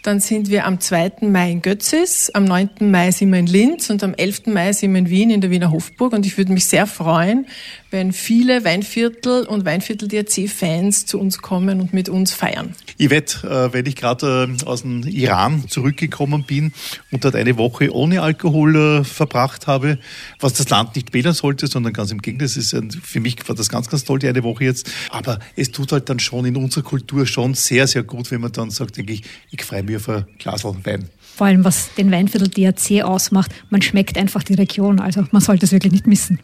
dann 0.02 0.20
sind 0.20 0.48
wir 0.48 0.66
am 0.66 0.80
2. 0.80 1.12
Mai 1.22 1.50
in 1.50 1.62
Götzis, 1.62 2.30
am 2.32 2.44
9. 2.44 2.70
Mai 2.80 3.10
sind 3.10 3.32
wir 3.32 3.38
in 3.38 3.46
Linz 3.46 3.90
und 3.90 4.02
am 4.04 4.14
11. 4.14 4.46
Mai 4.46 4.72
sind 4.72 4.92
wir 4.92 5.00
in 5.00 5.10
Wien 5.10 5.30
in 5.30 5.40
der 5.40 5.50
Wiener 5.50 5.70
Hofburg 5.70 6.12
und 6.12 6.24
ich 6.24 6.38
würde 6.38 6.52
mich 6.52 6.66
sehr 6.66 6.86
freuen, 6.86 7.46
wenn 7.90 8.12
viele 8.12 8.64
Weinviertel 8.64 9.44
und 9.44 9.64
Weinviertel-DRC-Fans 9.64 11.06
zu 11.06 11.18
uns 11.18 11.38
kommen 11.38 11.80
und 11.80 11.94
mit 11.94 12.08
uns 12.08 12.32
feiern. 12.32 12.74
Yvette, 12.98 13.46
äh, 13.48 13.72
wenn 13.72 13.86
ich 13.86 13.96
gerade 13.96 14.48
äh, 14.60 14.64
aus 14.64 14.82
dem 14.82 15.02
Iran 15.04 15.68
zurückgekommen 15.68 16.44
bin 16.44 16.72
und 17.10 17.24
dort 17.24 17.34
eine 17.36 17.56
Woche 17.56 17.94
ohne 17.94 18.22
Alkohol 18.22 18.76
äh, 18.76 19.04
verbracht 19.04 19.66
habe, 19.66 19.98
was 20.40 20.54
das 20.54 20.68
Land 20.68 20.96
nicht 20.96 21.14
wählen 21.14 21.32
sollte, 21.32 21.66
sondern 21.66 21.92
ganz 21.92 22.10
im 22.10 22.20
Gegenteil, 22.20 22.46
ist 22.46 22.76
für 23.02 23.20
mich 23.20 23.36
war 23.48 23.56
das 23.56 23.68
ganz, 23.68 23.88
ganz 23.88 24.04
toll, 24.04 24.18
die 24.18 24.28
eine 24.28 24.42
Woche 24.42 24.64
jetzt. 24.64 24.90
Aber 25.10 25.38
es 25.56 25.70
tut 25.70 25.92
halt 25.92 26.08
dann 26.08 26.18
schon 26.18 26.44
in 26.44 26.56
unserer 26.56 26.84
Kultur 26.84 27.26
schon 27.26 27.54
sehr, 27.54 27.86
sehr 27.86 28.02
gut, 28.02 28.30
wenn 28.30 28.40
man 28.40 28.52
dann 28.52 28.70
sagt, 28.70 28.96
denke 28.96 29.12
ich, 29.12 29.22
ich 29.50 29.64
freue 29.64 29.82
mich 29.82 29.96
auf 29.96 30.08
ein 30.08 30.26
Glas 30.38 30.64
Wein 30.64 31.08
vor 31.38 31.46
allem 31.46 31.62
was 31.64 31.94
den 31.94 32.10
Weinviertel 32.10 32.48
DRC 32.48 33.04
ausmacht, 33.04 33.54
man 33.70 33.80
schmeckt 33.80 34.18
einfach 34.18 34.42
die 34.42 34.54
Region. 34.54 34.98
Also 34.98 35.24
man 35.30 35.40
sollte 35.40 35.66
es 35.66 35.72
wirklich 35.72 35.92
nicht 35.92 36.08
missen. 36.08 36.40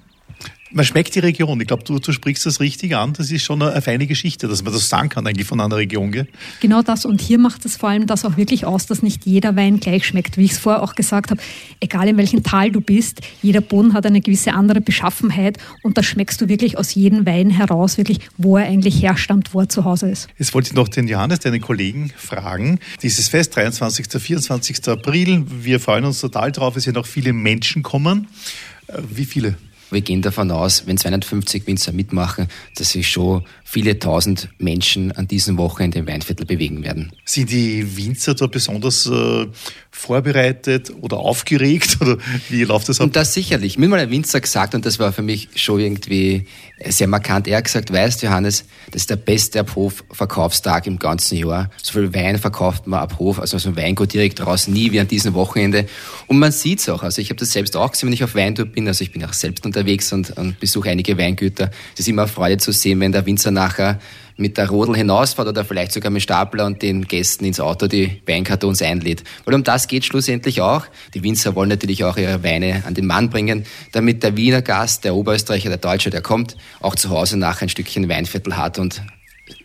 Man 0.75 0.85
schmeckt 0.85 1.15
die 1.15 1.21
Region. 1.21 1.61
Ich 1.61 1.69
glaube, 1.69 1.85
du, 1.85 2.01
du 2.01 2.11
sprichst 2.11 2.45
das 2.47 2.59
richtig 2.59 2.97
an. 2.97 3.13
Das 3.13 3.31
ist 3.31 3.45
schon 3.45 3.63
eine, 3.63 3.71
eine, 3.71 3.81
feine 3.81 4.09
Geschichte, 4.09 4.49
dass 4.49 4.65
man 4.65 4.73
das 4.73 4.89
sagen 4.89 5.09
kann 5.09 5.25
eigentlich 5.25 5.47
von 5.47 5.61
einer 5.61 5.77
Region. 5.77 6.11
Gell? 6.11 6.27
Genau 6.59 6.83
das. 6.83 7.05
Und 7.05 7.21
hier 7.21 7.39
macht 7.39 7.65
es 7.65 7.77
vor 7.77 7.91
allem 7.91 8.09
das 8.09 8.25
auch 8.25 8.37
wirklich 8.37 8.65
aus, 8.67 8.87
dass 8.87 9.01
nicht 9.01 9.25
jeder 9.25 9.55
Wein 9.55 9.79
gleich 9.79 10.05
schmeckt. 10.05 10.37
Wie 10.37 10.45
ich 10.45 10.51
es 10.51 10.59
vorher 10.59 10.83
auch 10.83 10.97
gesagt 10.97 11.31
habe, 11.31 11.41
egal 11.79 12.09
in 12.09 12.17
welchem 12.17 12.43
Tal 12.43 12.73
du 12.73 12.81
bist, 12.81 13.21
jeder 13.41 13.61
Boden 13.61 13.93
hat 13.93 14.05
eine 14.05 14.21
gewisse 14.21 14.53
andere 14.53 14.81
Beschaffenheit 14.81 15.59
und 15.85 15.97
da 15.97 16.03
schmeckst 16.03 16.41
du 16.41 16.49
wirklich 16.49 16.77
aus 16.77 16.93
jedem 16.97 17.25
Wein 17.25 17.51
heraus, 17.51 17.97
wirklich, 17.97 18.19
wo 18.37 18.57
er 18.57 18.67
eigentlich 18.67 19.01
herstammt, 19.01 19.55
wo 19.55 19.61
er 19.61 19.69
zu 19.69 19.85
Hause 19.85 20.11
ist. 20.11 20.29
Jetzt 20.39 20.55
wollte 20.55 20.71
ich 20.71 20.75
noch 20.75 20.89
den 20.89 21.07
Johannes, 21.07 21.39
deinen 21.39 21.61
Kollegen, 21.61 22.13
fragen. 22.17 22.81
Dieses 23.01 23.29
Fest, 23.29 23.55
23. 23.55 24.07
24. 24.11 24.89
April, 24.89 25.45
wir 25.49 25.79
freuen 25.79 26.05
uns 26.05 26.21
total 26.21 26.51
drauf, 26.51 26.75
es 26.75 26.87
werden 26.87 26.97
auch 26.97 27.07
viele 27.07 27.33
Menschen 27.33 27.85
kommen. 27.85 28.27
Äh, 28.89 28.99
wie 29.09 29.25
viele? 29.25 29.55
Wir 29.91 30.01
gehen 30.01 30.23
davon 30.23 30.51
aus, 30.51 30.87
wenn 30.87 30.99
250 30.99 31.67
Winzer 31.67 31.93
mitmachen, 31.93 32.49
dass 32.77 32.91
sich 32.91 33.09
schon 33.09 33.45
viele 33.65 33.99
tausend 33.99 34.49
Menschen 34.59 35.13
an 35.13 35.29
diesem 35.29 35.59
Wochenende 35.59 35.99
im 35.99 36.07
Weinviertel 36.07 36.47
bewegen 36.47 36.85
werden. 36.85 37.13
Sind 37.25 37.51
die 37.51 37.97
Winzer 37.97 38.35
da 38.35 38.47
besonders 38.47 39.07
äh, 39.07 39.47
vorbereitet 39.91 40.93
oder 41.01 41.19
aufgeregt 41.19 41.99
oder 42.01 42.19
wie 42.49 42.65
läuft 42.65 42.89
das 42.89 43.01
ab? 43.01 43.07
Und 43.07 43.17
das 43.17 43.35
sicherlich. 43.35 43.79
Mir 43.79 43.89
mal 43.89 44.01
ein 44.01 44.11
Winzer 44.11 44.41
gesagt 44.41 44.75
und 44.75 44.87
das 44.87 44.99
war 44.99 45.13
für 45.13 45.23
mich 45.23 45.49
schon 45.57 45.81
irgendwie 45.81 46.47
sehr 46.87 47.07
markant. 47.07 47.47
Er 47.47 47.59
hat 47.59 47.65
gesagt, 47.65 47.93
weißt 47.93 48.23
Johannes, 48.23 48.65
das 48.91 49.03
ist 49.03 49.11
der 49.11 49.17
beste 49.17 49.61
Abhof-Verkaufstag 49.61 50.87
im 50.87 50.99
ganzen 50.99 51.39
Jahr. 51.39 51.71
So 51.83 51.93
viel 51.93 52.13
Wein 52.15 52.39
verkauft 52.39 52.87
man 52.87 53.01
ab 53.01 53.19
Hof, 53.19 53.39
also 53.39 53.59
so 53.59 53.69
ein 53.69 53.77
Weingut 53.77 54.13
direkt 54.13 54.45
raus, 54.45 54.67
nie 54.67 54.91
wie 54.91 55.01
an 55.01 55.09
diesem 55.09 55.35
Wochenende. 55.35 55.87
Und 56.27 56.39
man 56.39 56.53
sieht 56.53 56.81
es 56.81 56.89
auch. 56.89 57.03
Also 57.03 57.23
ich 57.23 57.31
habe 57.31 57.39
das 57.39 57.53
selbst 57.53 57.77
auch 57.77 57.93
gesehen, 57.93 58.09
wenn 58.09 58.15
ich 58.15 58.25
auf 58.25 58.35
Weintour 58.35 58.67
bin. 58.67 58.89
Also 58.89 59.03
ich 59.03 59.13
bin 59.13 59.25
auch 59.25 59.33
selbst 59.33 59.65
unterwegs 59.65 60.13
und, 60.13 60.37
und 60.37 60.59
besuche 60.59 60.91
einige 60.91 61.17
Weingüter. 61.17 61.71
Es 61.95 62.01
ist 62.01 62.09
immer 62.09 62.23
eine 62.23 62.31
Freude 62.31 62.59
zu 62.59 62.73
sehen, 62.73 63.01
wenn 63.01 63.13
der 63.13 63.25
Winzer 63.25 63.53
nachher 63.53 64.01
mit 64.37 64.57
der 64.59 64.69
Rodel 64.69 64.97
hinausfährt 64.97 65.49
oder 65.49 65.65
vielleicht 65.65 65.93
sogar 65.93 66.11
mit 66.11 66.23
Stapler 66.23 66.67
und 66.67 66.83
den 66.83 67.07
Gästen 67.07 67.45
ins 67.45 67.61
Auto 67.61 67.87
die 67.87 68.21
Weinkartons 68.27 68.83
einlädt. 68.83 69.23
Weil 69.45 69.55
um 69.55 69.65
das 69.65 69.87
geht 69.87 70.05
schlussendlich 70.05 70.61
auch. 70.61 70.87
Die 71.15 71.23
Winzer 71.23 71.55
wollen 71.55 71.69
natürlich 71.69 72.05
auch 72.05 72.17
ihre 72.17 72.43
Weine 72.43 72.83
an 72.87 72.95
den 72.95 73.07
Mann 73.07 73.31
bringen, 73.31 73.65
damit 73.93 74.23
der 74.23 74.37
Wiener 74.37 74.63
Gast, 74.63 75.05
der 75.05 75.15
Oberösterreicher, 75.15 75.69
der 75.69 75.79
Deutsche, 75.79 76.11
der 76.11 76.23
kommt, 76.23 76.57
auch 76.81 76.97
zu 76.97 77.11
Hause 77.11 77.37
nachher 77.37 77.67
ein 77.67 77.69
Stückchen 77.69 78.09
Weinviertel 78.09 78.57
hat 78.57 78.79
und 78.79 79.03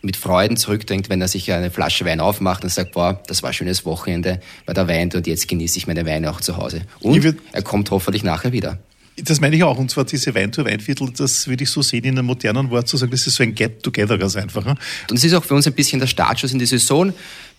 mit 0.02 0.16
Freuden 0.16 0.56
zurückdenkt, 0.56 1.08
wenn 1.08 1.20
er 1.20 1.28
sich 1.28 1.52
eine 1.52 1.70
Flasche 1.70 2.04
Wein 2.04 2.20
aufmacht 2.20 2.62
und 2.64 2.70
sagt, 2.70 2.92
boah, 2.92 3.20
das 3.26 3.42
war 3.42 3.50
ein 3.50 3.54
schönes 3.54 3.84
Wochenende 3.84 4.40
bei 4.66 4.74
der 4.74 4.88
Wein 4.88 5.10
und 5.14 5.26
jetzt 5.26 5.48
genieße 5.48 5.78
ich 5.78 5.86
meine 5.86 6.06
Weine 6.06 6.30
auch 6.30 6.40
zu 6.40 6.56
Hause. 6.56 6.82
Und 7.00 7.36
er 7.52 7.62
kommt 7.62 7.90
hoffentlich 7.90 8.22
nachher 8.22 8.52
wieder. 8.52 8.78
Das 9.24 9.40
meine 9.40 9.56
ich 9.56 9.64
auch. 9.64 9.78
Und 9.78 9.90
zwar 9.90 10.04
diese 10.04 10.34
Weintour, 10.34 10.64
Weinviertel, 10.64 11.10
das 11.16 11.46
würde 11.48 11.64
ich 11.64 11.70
so 11.70 11.82
sehen 11.82 12.04
in 12.04 12.18
einem 12.18 12.26
modernen 12.26 12.70
Wort 12.70 12.88
zu 12.88 12.96
sagen, 12.96 13.10
das 13.10 13.26
ist 13.26 13.36
so 13.36 13.42
ein 13.42 13.54
Get-Together 13.54 14.18
ganz 14.18 14.36
einfach. 14.36 14.64
Ne? 14.64 14.76
Und 15.10 15.16
es 15.16 15.24
ist 15.24 15.34
auch 15.34 15.44
für 15.44 15.54
uns 15.54 15.66
ein 15.66 15.72
bisschen 15.72 16.00
der 16.00 16.06
Startschuss 16.06 16.52
in 16.52 16.58
die 16.58 16.66
Saison. 16.66 17.12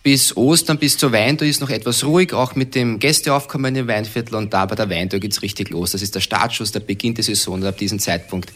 Bis 0.03 0.35
Ostern, 0.35 0.79
bis 0.79 0.97
zur 0.97 1.11
Weintour 1.11 1.47
ist 1.47 1.61
noch 1.61 1.69
etwas 1.69 2.03
ruhig, 2.03 2.33
auch 2.33 2.55
mit 2.55 2.73
dem 2.73 2.99
Gästeaufkommen 2.99 3.75
im 3.75 3.87
Weinviertel. 3.87 4.35
Und 4.35 4.53
da 4.53 4.65
bei 4.65 4.75
der 4.75 4.89
Weintour 4.89 5.19
geht's 5.19 5.41
richtig 5.41 5.69
los. 5.69 5.91
Das 5.91 6.01
ist 6.01 6.15
der 6.15 6.21
Startschuss, 6.21 6.71
der 6.71 6.79
Beginn 6.79 7.13
der 7.13 7.23
Saison. 7.23 7.55
Und 7.55 7.65
ab 7.65 7.77
diesem 7.77 7.99
Zeitpunkt 7.99 8.51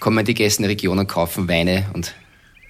kommen 0.00 0.24
die 0.24 0.34
Gäste 0.34 0.62
in 0.62 0.68
die 0.68 0.74
Region 0.74 0.98
und 0.98 1.06
kaufen 1.06 1.46
Weine 1.48 1.86
und 1.92 2.14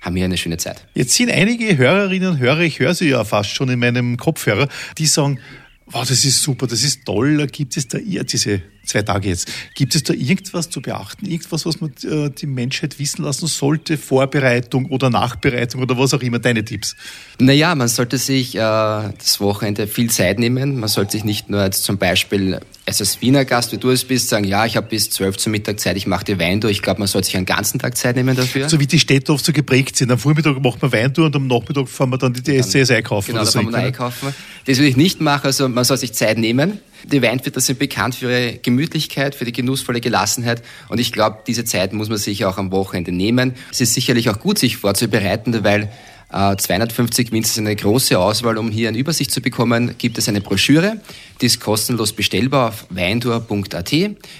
haben 0.00 0.16
hier 0.16 0.24
eine 0.24 0.36
schöne 0.36 0.56
Zeit. 0.56 0.84
Jetzt 0.94 1.14
sind 1.14 1.30
einige 1.30 1.76
Hörerinnen 1.76 2.30
und 2.30 2.38
Hörer, 2.38 2.60
ich 2.60 2.78
höre 2.78 2.94
sie 2.94 3.08
ja 3.08 3.24
fast 3.24 3.50
schon 3.50 3.68
in 3.68 3.78
meinem 3.78 4.16
Kopfhörer, 4.16 4.68
die 4.98 5.06
sagen, 5.06 5.38
wow, 5.86 6.06
das 6.06 6.24
ist 6.24 6.42
super, 6.42 6.66
das 6.66 6.82
ist 6.82 7.04
toll, 7.04 7.46
gibt 7.48 7.76
es 7.76 7.88
da 7.88 7.98
diese 7.98 8.62
zwei 8.84 9.02
Tage 9.02 9.28
jetzt. 9.28 9.48
Gibt 9.74 9.94
es 9.94 10.02
da 10.02 10.12
irgendwas 10.14 10.70
zu 10.70 10.80
beachten? 10.80 11.26
Irgendwas, 11.26 11.66
was 11.66 11.80
man 11.80 11.92
äh, 12.04 12.30
die 12.30 12.46
Menschheit 12.46 12.98
wissen 12.98 13.22
lassen 13.24 13.46
sollte? 13.46 13.96
Vorbereitung 13.96 14.86
oder 14.86 15.10
Nachbereitung 15.10 15.82
oder 15.82 15.98
was 15.98 16.14
auch 16.14 16.22
immer? 16.22 16.38
Deine 16.38 16.64
Tipps? 16.64 16.96
Naja, 17.38 17.74
man 17.74 17.88
sollte 17.88 18.18
sich 18.18 18.54
äh, 18.54 18.58
das 18.58 19.40
Wochenende 19.40 19.86
viel 19.86 20.10
Zeit 20.10 20.38
nehmen. 20.38 20.78
Man 20.78 20.88
sollte 20.88 21.12
sich 21.12 21.24
nicht 21.24 21.50
nur 21.50 21.62
jetzt 21.62 21.84
zum 21.84 21.98
Beispiel 21.98 22.60
als 22.86 23.20
Wiener 23.20 23.44
Gast, 23.44 23.72
wie 23.72 23.78
du 23.78 23.90
es 23.90 24.04
bist, 24.04 24.28
sagen, 24.28 24.44
ja, 24.44 24.66
ich 24.66 24.76
habe 24.76 24.88
bis 24.88 25.10
zwölf 25.10 25.36
zur 25.36 25.52
Mittag 25.52 25.78
Zeit, 25.78 25.96
ich 25.96 26.06
mache 26.06 26.24
die 26.24 26.38
Weintour. 26.38 26.70
Ich 26.70 26.82
glaube, 26.82 26.98
man 26.98 27.08
sollte 27.08 27.26
sich 27.26 27.36
einen 27.36 27.46
ganzen 27.46 27.78
Tag 27.78 27.96
Zeit 27.96 28.16
nehmen 28.16 28.36
dafür. 28.36 28.68
So 28.68 28.80
wie 28.80 28.86
die 28.86 28.98
Städte 28.98 29.32
oft 29.32 29.44
so 29.44 29.52
geprägt 29.52 29.96
sind. 29.96 30.10
Am 30.10 30.18
Vormittag 30.18 30.60
macht 30.60 30.82
man 30.82 30.92
Weintour 30.92 31.26
und 31.26 31.36
am 31.36 31.46
Nachmittag 31.46 31.88
fahren 31.88 32.10
wir 32.10 32.18
dann 32.18 32.32
die 32.32 32.42
DSCs 32.42 32.90
einkaufen. 32.90 33.32
Genau, 33.32 33.44
da 33.44 33.50
fahren 33.50 33.70
wir 33.70 33.78
einkaufen. 33.78 34.34
Das 34.66 34.78
will 34.78 34.86
ich 34.86 34.96
nicht 34.96 35.20
machen. 35.20 35.46
Also 35.46 35.68
man 35.68 35.84
soll 35.84 35.98
sich 35.98 36.12
Zeit 36.12 36.38
nehmen. 36.38 36.80
Die 37.04 37.22
Weinviertel 37.22 37.62
sind 37.62 37.78
bekannt 37.78 38.14
für 38.14 38.30
ihre 38.30 38.58
Gemütlichkeit, 38.58 39.34
für 39.34 39.44
die 39.44 39.52
genussvolle 39.52 40.00
Gelassenheit. 40.00 40.62
Und 40.88 40.98
ich 40.98 41.12
glaube, 41.12 41.38
diese 41.46 41.64
Zeit 41.64 41.92
muss 41.92 42.08
man 42.08 42.18
sich 42.18 42.44
auch 42.44 42.58
am 42.58 42.72
Wochenende 42.72 43.12
nehmen. 43.12 43.54
Es 43.70 43.80
ist 43.80 43.94
sicherlich 43.94 44.28
auch 44.30 44.38
gut, 44.38 44.58
sich 44.58 44.76
vorzubereiten, 44.76 45.64
weil 45.64 45.90
250 46.32 47.28
äh, 47.28 47.32
Winzer 47.32 47.50
ist 47.50 47.58
eine 47.58 47.74
große 47.74 48.16
Auswahl. 48.18 48.56
Um 48.56 48.70
hier 48.70 48.88
eine 48.88 48.98
Übersicht 48.98 49.32
zu 49.32 49.40
bekommen, 49.40 49.96
gibt 49.98 50.16
es 50.16 50.28
eine 50.28 50.40
Broschüre, 50.40 51.00
die 51.40 51.46
ist 51.46 51.60
kostenlos 51.60 52.12
bestellbar 52.12 52.68
auf 52.68 52.86
weintour.at, 52.90 53.92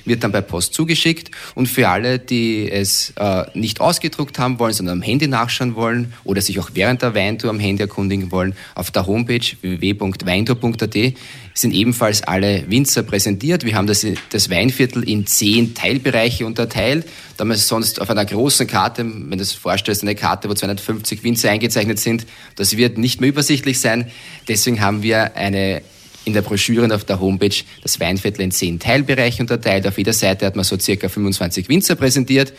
wird 0.05 0.23
dann 0.23 0.31
bei 0.31 0.40
Post 0.40 0.75
zugeschickt. 0.75 1.33
Und 1.57 1.66
für 1.66 1.88
alle, 1.88 2.20
die 2.20 2.70
es 2.70 3.12
äh, 3.16 3.44
nicht 3.55 3.81
ausgedruckt 3.81 4.38
haben 4.38 4.61
wollen, 4.61 4.73
sondern 4.73 4.99
am 4.99 5.03
Handy 5.03 5.27
nachschauen 5.27 5.75
wollen 5.75 6.12
oder 6.23 6.40
sich 6.40 6.61
auch 6.61 6.70
während 6.75 7.03
der 7.03 7.14
Weintour 7.14 7.51
am 7.51 7.59
Handy 7.59 7.83
erkundigen 7.83 8.31
wollen, 8.31 8.55
auf 8.77 8.92
der 8.92 9.07
Homepage 9.07 9.40
www.weintour.at 9.61 11.14
sind 11.54 11.74
ebenfalls 11.74 12.22
alle 12.22 12.64
Winzer 12.68 13.02
präsentiert. 13.02 13.64
Wir 13.64 13.74
haben 13.74 13.86
das, 13.86 14.06
das 14.30 14.50
Weinviertel 14.50 15.08
in 15.08 15.26
zehn 15.26 15.74
Teilbereiche 15.74 16.46
unterteilt. 16.46 17.06
Da 17.36 17.44
man 17.44 17.56
sonst 17.56 18.00
auf 18.00 18.10
einer 18.10 18.24
großen 18.24 18.66
Karte, 18.66 19.04
wenn 19.04 19.30
du 19.30 19.38
das 19.38 19.52
vorstellst, 19.52 20.02
eine 20.02 20.14
Karte, 20.14 20.48
wo 20.48 20.54
250 20.54 21.22
Winzer 21.24 21.50
eingezeichnet 21.50 21.98
sind, 21.98 22.26
das 22.56 22.76
wird 22.76 22.98
nicht 22.98 23.20
mehr 23.20 23.30
übersichtlich 23.30 23.80
sein. 23.80 24.10
Deswegen 24.48 24.80
haben 24.80 25.02
wir 25.02 25.36
eine 25.36 25.82
in 26.24 26.34
der 26.34 26.42
Broschüre 26.42 26.84
und 26.84 26.92
auf 26.92 27.04
der 27.04 27.18
Homepage 27.18 27.54
das 27.82 27.98
Weinviertel 27.98 28.42
in 28.42 28.50
zehn 28.50 28.78
Teilbereiche 28.78 29.42
unterteilt. 29.42 29.86
Auf 29.86 29.96
jeder 29.98 30.12
Seite 30.12 30.46
hat 30.46 30.54
man 30.54 30.64
so 30.64 30.78
circa 30.78 31.08
25 31.08 31.68
Winzer 31.68 31.94
präsentiert. 31.94 32.52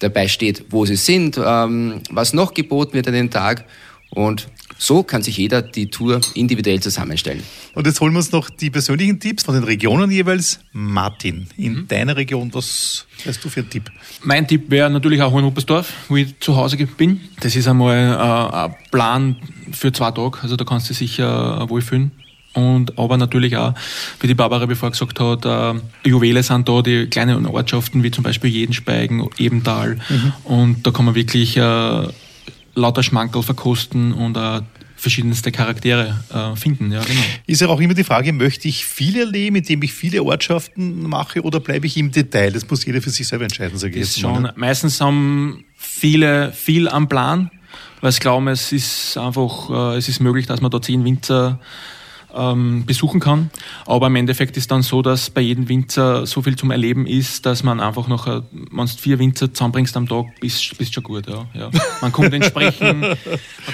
Dabei 0.00 0.28
steht, 0.28 0.66
wo 0.70 0.84
sie 0.84 0.96
sind, 0.96 1.40
ähm, 1.42 2.02
was 2.10 2.32
noch 2.32 2.54
geboten 2.54 2.94
wird 2.94 3.06
an 3.06 3.14
den 3.14 3.30
Tag 3.30 3.64
und 4.10 4.48
so 4.76 5.02
kann 5.02 5.22
sich 5.22 5.36
jeder 5.36 5.62
die 5.62 5.88
Tour 5.90 6.20
individuell 6.34 6.80
zusammenstellen. 6.80 7.42
Und 7.74 7.86
jetzt 7.86 8.00
holen 8.00 8.12
wir 8.12 8.18
uns 8.18 8.32
noch 8.32 8.50
die 8.50 8.70
persönlichen 8.70 9.20
Tipps 9.20 9.44
von 9.44 9.54
den 9.54 9.64
Regionen 9.64 10.10
jeweils. 10.10 10.60
Martin, 10.72 11.48
in 11.56 11.74
mhm. 11.74 11.88
deiner 11.88 12.16
Region, 12.16 12.52
was 12.52 13.06
hast 13.26 13.44
du 13.44 13.48
für 13.48 13.60
einen 13.60 13.70
Tipp? 13.70 13.90
Mein 14.22 14.46
Tipp 14.46 14.70
wäre 14.70 14.90
natürlich 14.90 15.22
auch 15.22 15.32
Hohenhuppersdorf, 15.32 15.92
wo 16.08 16.16
ich 16.16 16.38
zu 16.40 16.56
Hause 16.56 16.76
bin. 16.76 17.20
Das 17.40 17.56
ist 17.56 17.66
einmal 17.66 17.96
äh, 17.96 18.56
ein 18.56 18.74
Plan 18.90 19.36
für 19.72 19.92
zwei 19.92 20.10
Tage, 20.10 20.38
also 20.42 20.56
da 20.56 20.64
kannst 20.64 20.86
du 20.86 20.94
dich 20.94 20.98
sicher 20.98 21.62
äh, 21.62 21.68
wohlfühlen. 21.68 22.12
Und 22.54 22.98
aber 22.98 23.16
natürlich 23.16 23.56
auch, 23.56 23.74
wie 24.20 24.26
die 24.26 24.34
Barbara 24.34 24.66
bevor 24.66 24.90
gesagt 24.90 25.20
hat, 25.20 25.44
äh, 25.44 26.08
Juwele 26.08 26.42
sind 26.42 26.68
da, 26.68 26.82
die 26.82 27.06
kleinen 27.06 27.46
Ortschaften 27.46 28.02
wie 28.02 28.10
zum 28.10 28.24
Beispiel 28.24 28.50
Jedenspeigen, 28.50 29.28
Ebental. 29.38 29.98
Mhm. 30.08 30.32
Und 30.44 30.86
da 30.86 30.90
kann 30.90 31.04
man 31.04 31.14
wirklich 31.14 31.56
äh, 31.56 32.08
lauter 32.78 33.02
Schmankerl 33.02 33.42
verkosten 33.42 34.12
und 34.12 34.36
äh, 34.36 34.62
verschiedenste 34.96 35.52
Charaktere 35.52 36.18
äh, 36.32 36.56
finden. 36.56 36.90
Ja, 36.90 37.02
genau. 37.02 37.20
Ist 37.46 37.60
ja 37.60 37.68
auch 37.68 37.80
immer 37.80 37.94
die 37.94 38.04
Frage, 38.04 38.32
möchte 38.32 38.68
ich 38.68 38.84
viel 38.84 39.16
erleben, 39.18 39.56
indem 39.56 39.82
ich 39.82 39.92
viele 39.92 40.22
Ortschaften 40.22 41.02
mache 41.08 41.42
oder 41.42 41.60
bleibe 41.60 41.86
ich 41.86 41.96
im 41.96 42.10
Detail? 42.10 42.52
Das 42.52 42.68
muss 42.68 42.84
jeder 42.84 43.00
für 43.00 43.10
sich 43.10 43.26
selber 43.26 43.44
entscheiden, 43.44 43.78
sage 43.78 43.94
ich 43.94 44.00
jetzt 44.00 44.18
schon, 44.18 44.32
mal. 44.32 44.40
Ne? 44.40 44.52
Meistens 44.56 45.00
haben 45.00 45.64
viele 45.76 46.52
viel 46.52 46.88
am 46.88 47.08
Plan, 47.08 47.50
weil 48.00 48.12
sie 48.12 48.20
glauben, 48.20 48.48
es 48.48 48.72
ist 48.72 49.16
einfach, 49.16 49.94
äh, 49.94 49.96
es 49.98 50.08
ist 50.08 50.20
möglich, 50.20 50.46
dass 50.46 50.60
man 50.60 50.70
da 50.70 50.82
zehn 50.82 51.04
Winzer 51.04 51.60
ähm, 52.38 52.84
besuchen 52.86 53.20
kann. 53.20 53.50
Aber 53.86 54.06
im 54.06 54.16
Endeffekt 54.16 54.56
ist 54.56 54.70
dann 54.70 54.82
so, 54.82 55.02
dass 55.02 55.30
bei 55.30 55.40
jedem 55.40 55.68
Winzer 55.68 56.26
so 56.26 56.42
viel 56.42 56.56
zum 56.56 56.70
Erleben 56.70 57.06
ist, 57.06 57.44
dass 57.44 57.62
man 57.62 57.80
einfach 57.80 58.08
noch, 58.08 58.26
wenn 58.26 58.86
du 58.86 58.86
vier 58.86 59.18
Winzer 59.18 59.52
zusammenbringst 59.52 59.96
am 59.96 60.08
Tag, 60.08 60.26
bist, 60.40 60.76
bist 60.78 60.94
schon 60.94 61.02
gut. 61.02 61.26
Ja, 61.28 61.46
ja. 61.54 61.70
Man 62.00 62.12
kommt 62.12 62.32
entsprechend, 62.32 63.00
man 63.00 63.18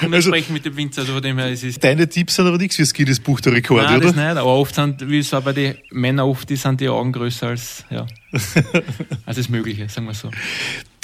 kommt 0.01 0.15
also, 0.15 0.33
mit 0.51 0.65
dem 0.65 0.77
Winzer. 0.77 1.03
Also 1.03 1.21
dem 1.21 1.39
her, 1.39 1.51
es 1.51 1.63
ist 1.63 1.83
deine 1.83 2.09
Tipps 2.09 2.37
sind 2.37 2.47
aber 2.47 2.59
nichts 2.59 2.77
fürs 2.77 2.95
Guinness 2.95 3.21
Buch 3.21 3.41
der 3.41 3.53
Rekorde, 3.53 3.85
Nein, 3.85 3.97
oder? 3.97 4.07
Das 4.07 4.17
nicht, 4.17 4.25
aber 4.25 4.47
oft 4.47 4.75
sind, 4.75 5.09
wie 5.09 5.19
es 5.19 5.35
auch 5.35 5.43
bei 5.43 5.53
den 5.53 5.77
Männern 5.91 6.29
oft 6.29 6.51
ist, 6.51 6.63
sind 6.63 6.81
die 6.81 6.89
Augen 6.89 7.13
größer 7.13 7.49
als, 7.49 7.85
ja, 7.91 8.07
als 9.27 9.37
das 9.37 9.49
Mögliche, 9.49 9.89
sagen 9.89 10.07
wir 10.07 10.15
so. 10.15 10.31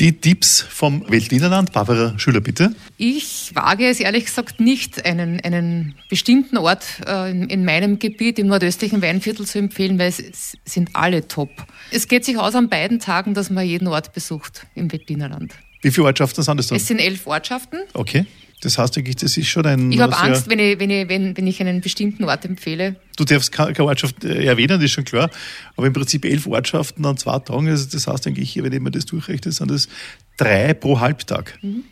Die 0.00 0.18
Tipps 0.18 0.62
vom 0.62 1.04
Weltlinerland, 1.10 1.72
Barbara 1.72 2.18
Schüler, 2.18 2.40
bitte. 2.40 2.74
Ich 2.96 3.50
wage 3.54 3.86
es 3.86 4.00
ehrlich 4.00 4.24
gesagt 4.24 4.58
nicht, 4.58 5.04
einen, 5.04 5.40
einen 5.40 5.94
bestimmten 6.08 6.56
Ort 6.56 6.86
äh, 7.06 7.30
in, 7.30 7.50
in, 7.50 7.66
meinem 7.66 7.98
Gebiet, 7.98 8.38
im 8.38 8.46
nordöstlichen 8.46 9.02
Weinviertel 9.02 9.46
zu 9.46 9.58
empfehlen, 9.58 9.98
weil 9.98 10.08
es 10.08 10.56
sind 10.64 10.88
alle 10.94 11.28
top. 11.28 11.50
Es 11.90 12.08
geht 12.08 12.24
sich 12.24 12.38
aus 12.38 12.54
an 12.54 12.70
beiden 12.70 12.98
Tagen, 12.98 13.34
dass 13.34 13.50
man 13.50 13.66
jeden 13.66 13.88
Ort 13.88 14.14
besucht 14.14 14.66
im 14.74 14.90
Weltlinerland. 14.90 15.52
Wie 15.82 15.90
viele 15.90 16.06
Ortschaften 16.06 16.42
sind 16.42 16.56
das 16.56 16.68
dann? 16.68 16.76
Es 16.76 16.86
sind 16.86 16.98
elf 16.98 17.26
Ortschaften. 17.26 17.80
Okay. 17.92 18.24
Das 18.60 18.76
heißt 18.76 18.98
eigentlich, 18.98 19.16
das 19.16 19.36
ist 19.36 19.48
schon 19.48 19.64
ein. 19.64 19.90
Ich 19.90 20.00
habe 20.00 20.16
Angst, 20.16 20.48
wenn 20.48 20.58
ich, 20.58 20.78
wenn, 20.78 20.90
ich, 20.90 21.08
wenn, 21.08 21.36
wenn 21.36 21.46
ich 21.46 21.60
einen 21.60 21.80
bestimmten 21.80 22.24
Ort 22.24 22.44
empfehle. 22.44 22.96
Du 23.16 23.24
darfst 23.24 23.52
keine 23.52 23.82
Ortschaft 23.82 24.24
äh, 24.24 24.44
erwähnen, 24.44 24.78
das 24.78 24.84
ist 24.84 24.92
schon 24.92 25.04
klar. 25.04 25.30
Aber 25.76 25.86
im 25.86 25.92
Prinzip 25.92 26.24
elf 26.24 26.46
Ortschaften 26.46 27.04
an 27.06 27.16
zwei 27.16 27.38
Tagen. 27.38 27.68
Also 27.68 27.88
das 27.90 28.06
heißt 28.06 28.26
eigentlich, 28.26 28.62
wenn 28.62 28.72
ich 28.72 28.80
mir 28.80 28.90
das 28.90 29.06
durchrechne, 29.06 29.52
sind 29.52 29.70
das 29.70 29.88
drei 30.36 30.74
pro 30.74 31.00
Halbtag. 31.00 31.58
Mhm. 31.62 31.84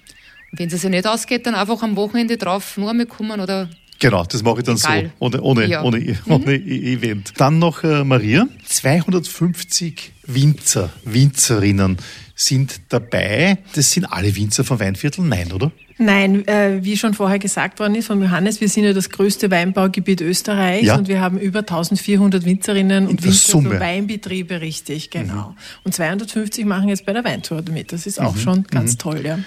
Wenn 0.52 0.68
es 0.68 0.80
sich 0.80 0.90
nicht 0.90 1.06
ausgeht, 1.06 1.46
dann 1.46 1.54
einfach 1.54 1.82
am 1.82 1.96
Wochenende 1.96 2.36
drauf 2.36 2.76
nur 2.76 2.90
einmal 2.90 3.06
kommen 3.06 3.40
oder 3.40 3.68
Genau, 4.00 4.24
das 4.24 4.42
mache 4.44 4.58
ich 4.58 4.64
dann 4.64 4.76
Egal. 4.76 5.10
so, 5.18 5.26
ohne, 5.26 5.42
ohne, 5.42 5.66
ja. 5.66 5.82
ohne, 5.82 5.98
mhm. 5.98 6.16
ohne 6.26 6.54
Event. 6.54 7.32
Dann 7.36 7.58
noch 7.58 7.82
äh, 7.82 8.04
Maria, 8.04 8.46
250 8.64 10.12
Winzer, 10.28 10.90
Winzerinnen 11.04 11.96
sind 12.34 12.80
dabei. 12.90 13.58
Das 13.74 13.90
sind 13.90 14.04
alle 14.04 14.36
Winzer 14.36 14.62
von 14.62 14.78
Weinviertel? 14.78 15.24
Nein, 15.24 15.52
oder? 15.52 15.72
Nein, 15.96 16.46
äh, 16.46 16.78
wie 16.82 16.96
schon 16.96 17.14
vorher 17.14 17.40
gesagt 17.40 17.80
worden 17.80 17.96
ist 17.96 18.06
von 18.06 18.22
Johannes, 18.22 18.60
wir 18.60 18.68
sind 18.68 18.84
ja 18.84 18.92
das 18.92 19.10
größte 19.10 19.50
Weinbaugebiet 19.50 20.20
Österreichs 20.20 20.86
ja. 20.86 20.96
und 20.96 21.08
wir 21.08 21.20
haben 21.20 21.38
über 21.38 21.60
1400 21.60 22.44
Winzerinnen 22.44 23.08
und 23.08 23.24
Winzer 23.24 23.60
für 23.60 23.80
Weinbetriebe, 23.80 24.60
richtig, 24.60 25.10
genau. 25.10 25.48
Mhm. 25.48 25.56
Und 25.82 25.94
250 25.94 26.64
machen 26.66 26.88
jetzt 26.88 27.04
bei 27.04 27.12
der 27.12 27.24
Weintour 27.24 27.64
mit. 27.72 27.92
Das 27.92 28.06
ist 28.06 28.20
auch 28.20 28.36
mhm. 28.36 28.40
schon 28.40 28.62
ganz 28.64 28.92
mhm. 28.92 28.98
toll, 28.98 29.26
ja. 29.26 29.38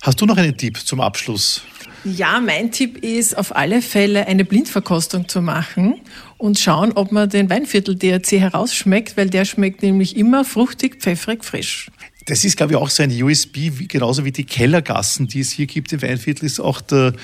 Hast 0.00 0.20
du 0.20 0.26
noch 0.26 0.36
einen 0.36 0.56
Tipp 0.56 0.78
zum 0.78 1.00
Abschluss? 1.00 1.62
Ja, 2.04 2.40
mein 2.40 2.70
Tipp 2.70 2.98
ist 3.04 3.36
auf 3.36 3.54
alle 3.54 3.82
Fälle 3.82 4.26
eine 4.26 4.44
Blindverkostung 4.44 5.28
zu 5.28 5.42
machen 5.42 6.00
und 6.38 6.58
schauen, 6.58 6.92
ob 6.92 7.12
man 7.12 7.28
den 7.28 7.50
Weinviertel 7.50 7.96
DRC 7.96 8.32
herausschmeckt, 8.32 9.16
weil 9.16 9.28
der 9.28 9.44
schmeckt 9.44 9.82
nämlich 9.82 10.16
immer 10.16 10.44
fruchtig, 10.44 11.00
pfeffrig, 11.00 11.44
frisch. 11.44 11.90
Das 12.26 12.44
ist, 12.44 12.58
glaube 12.58 12.74
ich, 12.74 12.76
auch 12.76 12.90
so 12.90 13.02
ein 13.02 13.22
USB, 13.22 13.70
genauso 13.88 14.22
wie 14.22 14.32
die 14.32 14.44
Kellergassen, 14.44 15.28
die 15.28 15.40
es 15.40 15.50
hier 15.50 15.66
gibt 15.66 15.94
im 15.94 16.02
Weinviertel, 16.02 16.44
ist 16.44 16.60
auch 16.60 16.82
der, 16.82 17.14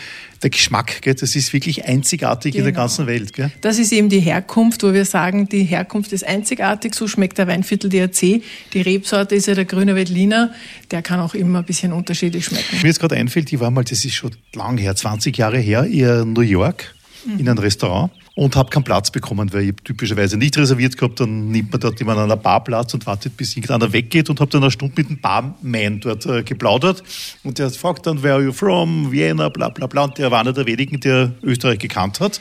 der 0.43 0.49
Geschmack. 0.49 1.03
Gell? 1.03 1.15
Das 1.15 1.37
ist 1.37 1.53
wirklich 1.53 1.85
einzigartig 1.85 2.53
genau. 2.53 2.61
in 2.61 2.65
der 2.65 2.73
genau. 2.73 2.83
ganzen 2.85 3.07
Welt. 3.07 3.35
Gell? 3.35 3.53
Das 3.61 3.79
ist 3.79 3.93
eben 3.93 4.09
die 4.09 4.21
Herkunft, 4.21 4.83
wo 4.83 4.95
wir 4.95 5.05
sagen, 5.05 5.47
die 5.47 5.65
Herkunft 5.65 6.15
ist 6.15 6.27
einzigartig. 6.27 6.95
So 6.95 7.07
schmeckt 7.07 7.37
der 7.37 7.47
Weinviertel 7.47 7.91
DRC. 7.91 8.43
Die 8.73 8.81
Rebsorte 8.81 9.35
ist 9.35 9.47
ja 9.47 9.55
der 9.55 9.67
grüne 9.67 9.95
Veltliner. 9.95 10.55
Der 10.91 11.03
kann 11.03 11.21
auch 11.21 11.35
immer 11.35 11.59
ein 11.59 11.67
bisschen 11.67 11.93
unterschiedlich 11.93 12.47
schmecken. 12.47 12.79
Mir 12.81 12.89
jetzt 12.89 13.01
gerade 13.01 13.17
einfällt, 13.17 13.53
ich 13.53 13.61
war 13.61 13.71
mal, 13.71 13.85
das 13.85 14.07
ist 14.07 14.15
schon 14.15 14.31
lang 14.55 14.79
her, 14.79 14.97
20 14.97 15.37
Jahre 15.37 15.59
her, 15.59 15.85
in 15.85 16.33
New 16.33 16.41
York 16.41 16.94
mhm. 17.25 17.39
in 17.39 17.49
einem 17.49 17.59
Restaurant 17.59 18.13
und 18.35 18.57
habe 18.57 18.71
keinen 18.71 18.85
Platz 18.85 19.11
bekommen, 19.11 19.53
weil 19.53 19.69
ich 19.69 19.75
typischerweise 19.85 20.37
nicht 20.37 20.57
reserviert 20.57 20.97
gehabt. 20.97 21.21
Dann 21.21 21.51
nimmt 21.51 21.71
man 21.73 21.81
dort 21.81 21.99
jemand 21.99 22.19
an 22.19 22.25
einer 22.25 22.37
Bar 22.37 22.65
Platz 22.65 22.95
und 22.95 23.07
wartet, 23.07 23.37
bis 23.37 23.57
irgendeiner 23.57 23.93
weggeht 23.93 24.31
und 24.31 24.41
habe 24.41 24.51
dann 24.51 24.63
eine 24.63 24.71
Stunde 24.71 24.95
mit 24.97 25.09
dem 25.09 25.21
Barman 25.21 26.01
dort 26.01 26.27
äh, 26.27 26.43
geplaudert. 26.43 27.03
Und 27.43 27.59
der 27.59 27.71
fragt 27.71 28.07
dann, 28.07 28.23
where 28.23 28.35
are 28.35 28.43
you 28.43 28.53
from? 28.53 29.13
Vienna, 29.13 29.49
bla 29.49 29.69
bla 29.69 29.87
bla. 29.87 30.05
Und 30.05 30.19
der 30.19 30.31
war 30.31 30.41
einer 30.41 30.53
der 30.53 30.67
wenigen, 30.67 31.01
der 31.01 31.33
Österreich 31.43 31.79
gekannt 31.79 32.21
hat, 32.21 32.41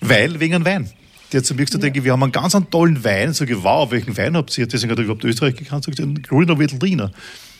weil 0.00 0.40
wegen 0.40 0.54
einem 0.54 0.64
Wein. 0.64 0.90
Der 1.32 1.42
zu 1.42 1.54
mir 1.54 1.64
gesagt 1.64 1.82
ja. 1.82 1.90
denke, 1.90 2.04
wir 2.04 2.12
haben 2.12 2.22
einen 2.22 2.30
ganz 2.30 2.54
einen 2.54 2.70
tollen 2.70 3.02
Wein. 3.02 3.32
Sag 3.32 3.50
ich, 3.50 3.60
wow, 3.62 3.90
welchen 3.90 4.16
Wein 4.16 4.36
habt 4.36 4.56
ihr? 4.56 4.68
Deswegen 4.68 4.92
hat 4.92 4.98
er 4.98 5.04
überhaupt 5.04 5.24
Österreich 5.24 5.56
gekannt. 5.56 5.84
Sagt, 5.84 5.98
den 5.98 6.22
Grüner 6.22 6.58
Veltliner. 6.58 7.10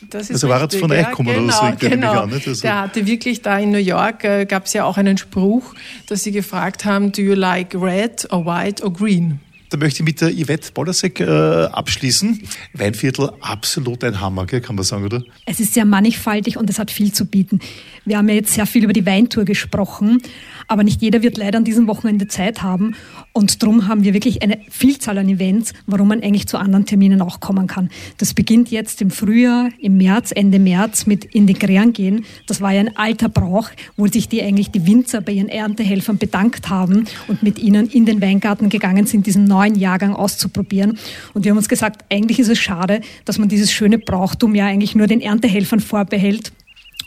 Das 0.09 0.23
ist 0.23 0.31
also 0.31 0.49
war 0.49 0.61
jetzt 0.61 0.75
von 0.75 0.91
euch 0.91 1.09
gekommen 1.09 1.29
ja, 1.29 1.35
genau, 1.35 1.61
oder 1.61 1.71
so, 1.71 1.89
genau. 1.89 2.11
An, 2.21 2.33
also 2.33 2.61
Der 2.61 2.81
hatte 2.81 3.05
wirklich 3.05 3.41
da 3.41 3.57
in 3.57 3.71
New 3.71 3.77
York, 3.77 4.23
äh, 4.23 4.45
gab 4.45 4.65
es 4.65 4.73
ja 4.73 4.85
auch 4.85 4.97
einen 4.97 5.17
Spruch, 5.17 5.73
dass 6.07 6.23
sie 6.23 6.31
gefragt 6.31 6.85
haben, 6.85 7.11
do 7.11 7.21
you 7.21 7.33
like 7.33 7.73
red 7.75 8.27
or 8.31 8.45
white 8.45 8.83
or 8.83 8.91
green? 8.91 9.39
Da 9.75 9.79
möchte 9.79 10.03
ich 10.03 10.05
mit 10.05 10.21
der 10.21 10.31
Yvette 10.31 10.71
Bollasek 10.71 11.19
äh, 11.19 11.25
abschließen. 11.25 12.43
Weinviertel, 12.71 13.31
absolut 13.41 14.05
ein 14.05 14.21
Hammer, 14.21 14.45
gell, 14.45 14.61
kann 14.61 14.77
man 14.77 14.85
sagen, 14.85 15.03
oder? 15.03 15.21
Es 15.45 15.59
ist 15.59 15.73
sehr 15.73 15.83
mannigfaltig 15.83 16.55
und 16.55 16.69
es 16.69 16.79
hat 16.79 16.91
viel 16.91 17.11
zu 17.11 17.25
bieten. 17.25 17.59
Wir 18.05 18.17
haben 18.17 18.29
ja 18.29 18.35
jetzt 18.35 18.53
sehr 18.53 18.65
viel 18.65 18.85
über 18.85 18.93
die 18.93 19.05
Weintour 19.05 19.43
gesprochen, 19.43 20.21
aber 20.69 20.85
nicht 20.85 21.01
jeder 21.01 21.23
wird 21.23 21.35
leider 21.35 21.57
an 21.57 21.65
diesem 21.65 21.87
Wochenende 21.87 22.27
Zeit 22.27 22.61
haben. 22.61 22.95
Und 23.33 23.61
darum 23.61 23.89
haben 23.89 24.03
wir 24.03 24.13
wirklich 24.13 24.43
eine 24.43 24.59
Vielzahl 24.69 25.17
an 25.17 25.27
Events, 25.27 25.73
warum 25.87 26.07
man 26.07 26.23
eigentlich 26.23 26.47
zu 26.47 26.57
anderen 26.57 26.85
Terminen 26.85 27.21
auch 27.21 27.41
kommen 27.41 27.67
kann. 27.67 27.89
Das 28.17 28.33
beginnt 28.33 28.71
jetzt 28.71 29.01
im 29.01 29.09
Frühjahr, 29.11 29.69
im 29.81 29.97
März, 29.97 30.31
Ende 30.33 30.59
März 30.59 31.05
mit 31.05 31.25
Integrieren 31.25 31.91
gehen. 31.91 32.25
Das 32.47 32.61
war 32.61 32.71
ja 32.71 32.79
ein 32.79 32.95
alter 32.95 33.27
Brauch, 33.27 33.69
wo 33.97 34.07
sich 34.07 34.29
die 34.29 34.41
eigentlich 34.41 34.71
die 34.71 34.87
Winzer 34.87 35.19
bei 35.19 35.33
ihren 35.33 35.49
Erntehelfern 35.49 36.17
bedankt 36.17 36.69
haben 36.69 37.07
und 37.27 37.43
mit 37.43 37.59
ihnen 37.59 37.89
in 37.89 38.05
den 38.05 38.21
Weingarten 38.21 38.69
gegangen 38.69 39.05
sind, 39.05 39.25
diesen 39.25 39.43
neuen 39.45 39.64
Jahrgang 39.73 40.15
auszuprobieren. 40.15 40.99
Und 41.33 41.43
wir 41.43 41.51
haben 41.51 41.57
uns 41.57 41.69
gesagt, 41.69 42.05
eigentlich 42.11 42.37
ist 42.37 42.49
es 42.49 42.59
schade, 42.59 43.01
dass 43.25 43.39
man 43.39 43.49
dieses 43.49 43.71
schöne 43.71 43.97
Brauchtum 43.97 44.53
ja 44.53 44.67
eigentlich 44.67 44.93
nur 44.93 45.07
den 45.07 45.21
Erntehelfern 45.21 45.79
vorbehält 45.79 46.51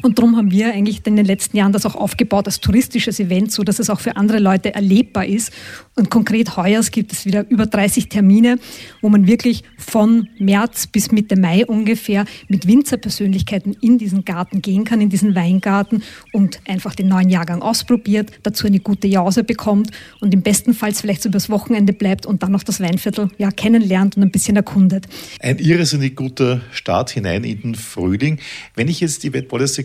und 0.02 0.18
darum 0.18 0.36
haben 0.36 0.50
wir 0.50 0.72
eigentlich 0.72 1.04
in 1.06 1.16
den 1.16 1.26
letzten 1.26 1.56
Jahren 1.56 1.72
das 1.72 1.84
auch 1.84 1.96
aufgebaut 1.96 2.46
als 2.46 2.60
touristisches 2.60 3.18
Event, 3.18 3.50
so 3.50 3.64
dass 3.64 3.80
es 3.80 3.90
auch 3.90 3.98
für 3.98 4.16
andere 4.16 4.38
Leute 4.38 4.72
erlebbar 4.74 5.26
ist. 5.26 5.52
Und 5.96 6.08
konkret 6.10 6.56
heuer 6.56 6.80
gibt 6.82 7.12
es 7.12 7.24
wieder 7.24 7.44
über 7.50 7.66
30 7.66 8.08
Termine, 8.08 8.58
wo 9.00 9.08
man 9.08 9.26
wirklich 9.26 9.64
von 9.76 10.28
März 10.38 10.86
bis 10.86 11.10
Mitte 11.10 11.36
Mai 11.36 11.66
ungefähr 11.66 12.26
mit 12.46 12.68
Winzerpersönlichkeiten 12.68 13.76
in 13.80 13.98
diesen 13.98 14.24
Garten 14.24 14.62
gehen 14.62 14.84
kann, 14.84 15.00
in 15.00 15.10
diesen 15.10 15.34
Weingarten 15.34 16.02
und 16.32 16.60
einfach 16.68 16.94
den 16.94 17.08
neuen 17.08 17.28
Jahrgang 17.28 17.60
ausprobiert, 17.60 18.30
dazu 18.44 18.68
eine 18.68 18.78
gute 18.78 19.08
Jause 19.08 19.42
bekommt 19.42 19.90
und 20.20 20.32
im 20.32 20.42
besten 20.42 20.74
Fall 20.74 20.94
vielleicht 20.94 21.22
so 21.22 21.28
übers 21.28 21.50
Wochenende 21.50 21.92
bleibt 21.92 22.24
und 22.24 22.44
dann 22.44 22.52
noch 22.52 22.62
das 22.62 22.80
Weinviertel 22.80 23.30
ja, 23.38 23.50
kennenlernt 23.50 24.16
und 24.16 24.22
ein 24.22 24.30
bisschen 24.30 24.54
erkundet. 24.54 25.06
Ein 25.40 25.58
irrsinnig 25.58 26.14
guter 26.14 26.60
Start 26.70 27.10
hinein 27.10 27.42
in 27.42 27.60
den 27.60 27.74
Frühling. 27.74 28.38
Wenn 28.76 28.86
ich 28.86 29.00
jetzt 29.00 29.24
die 29.24 29.30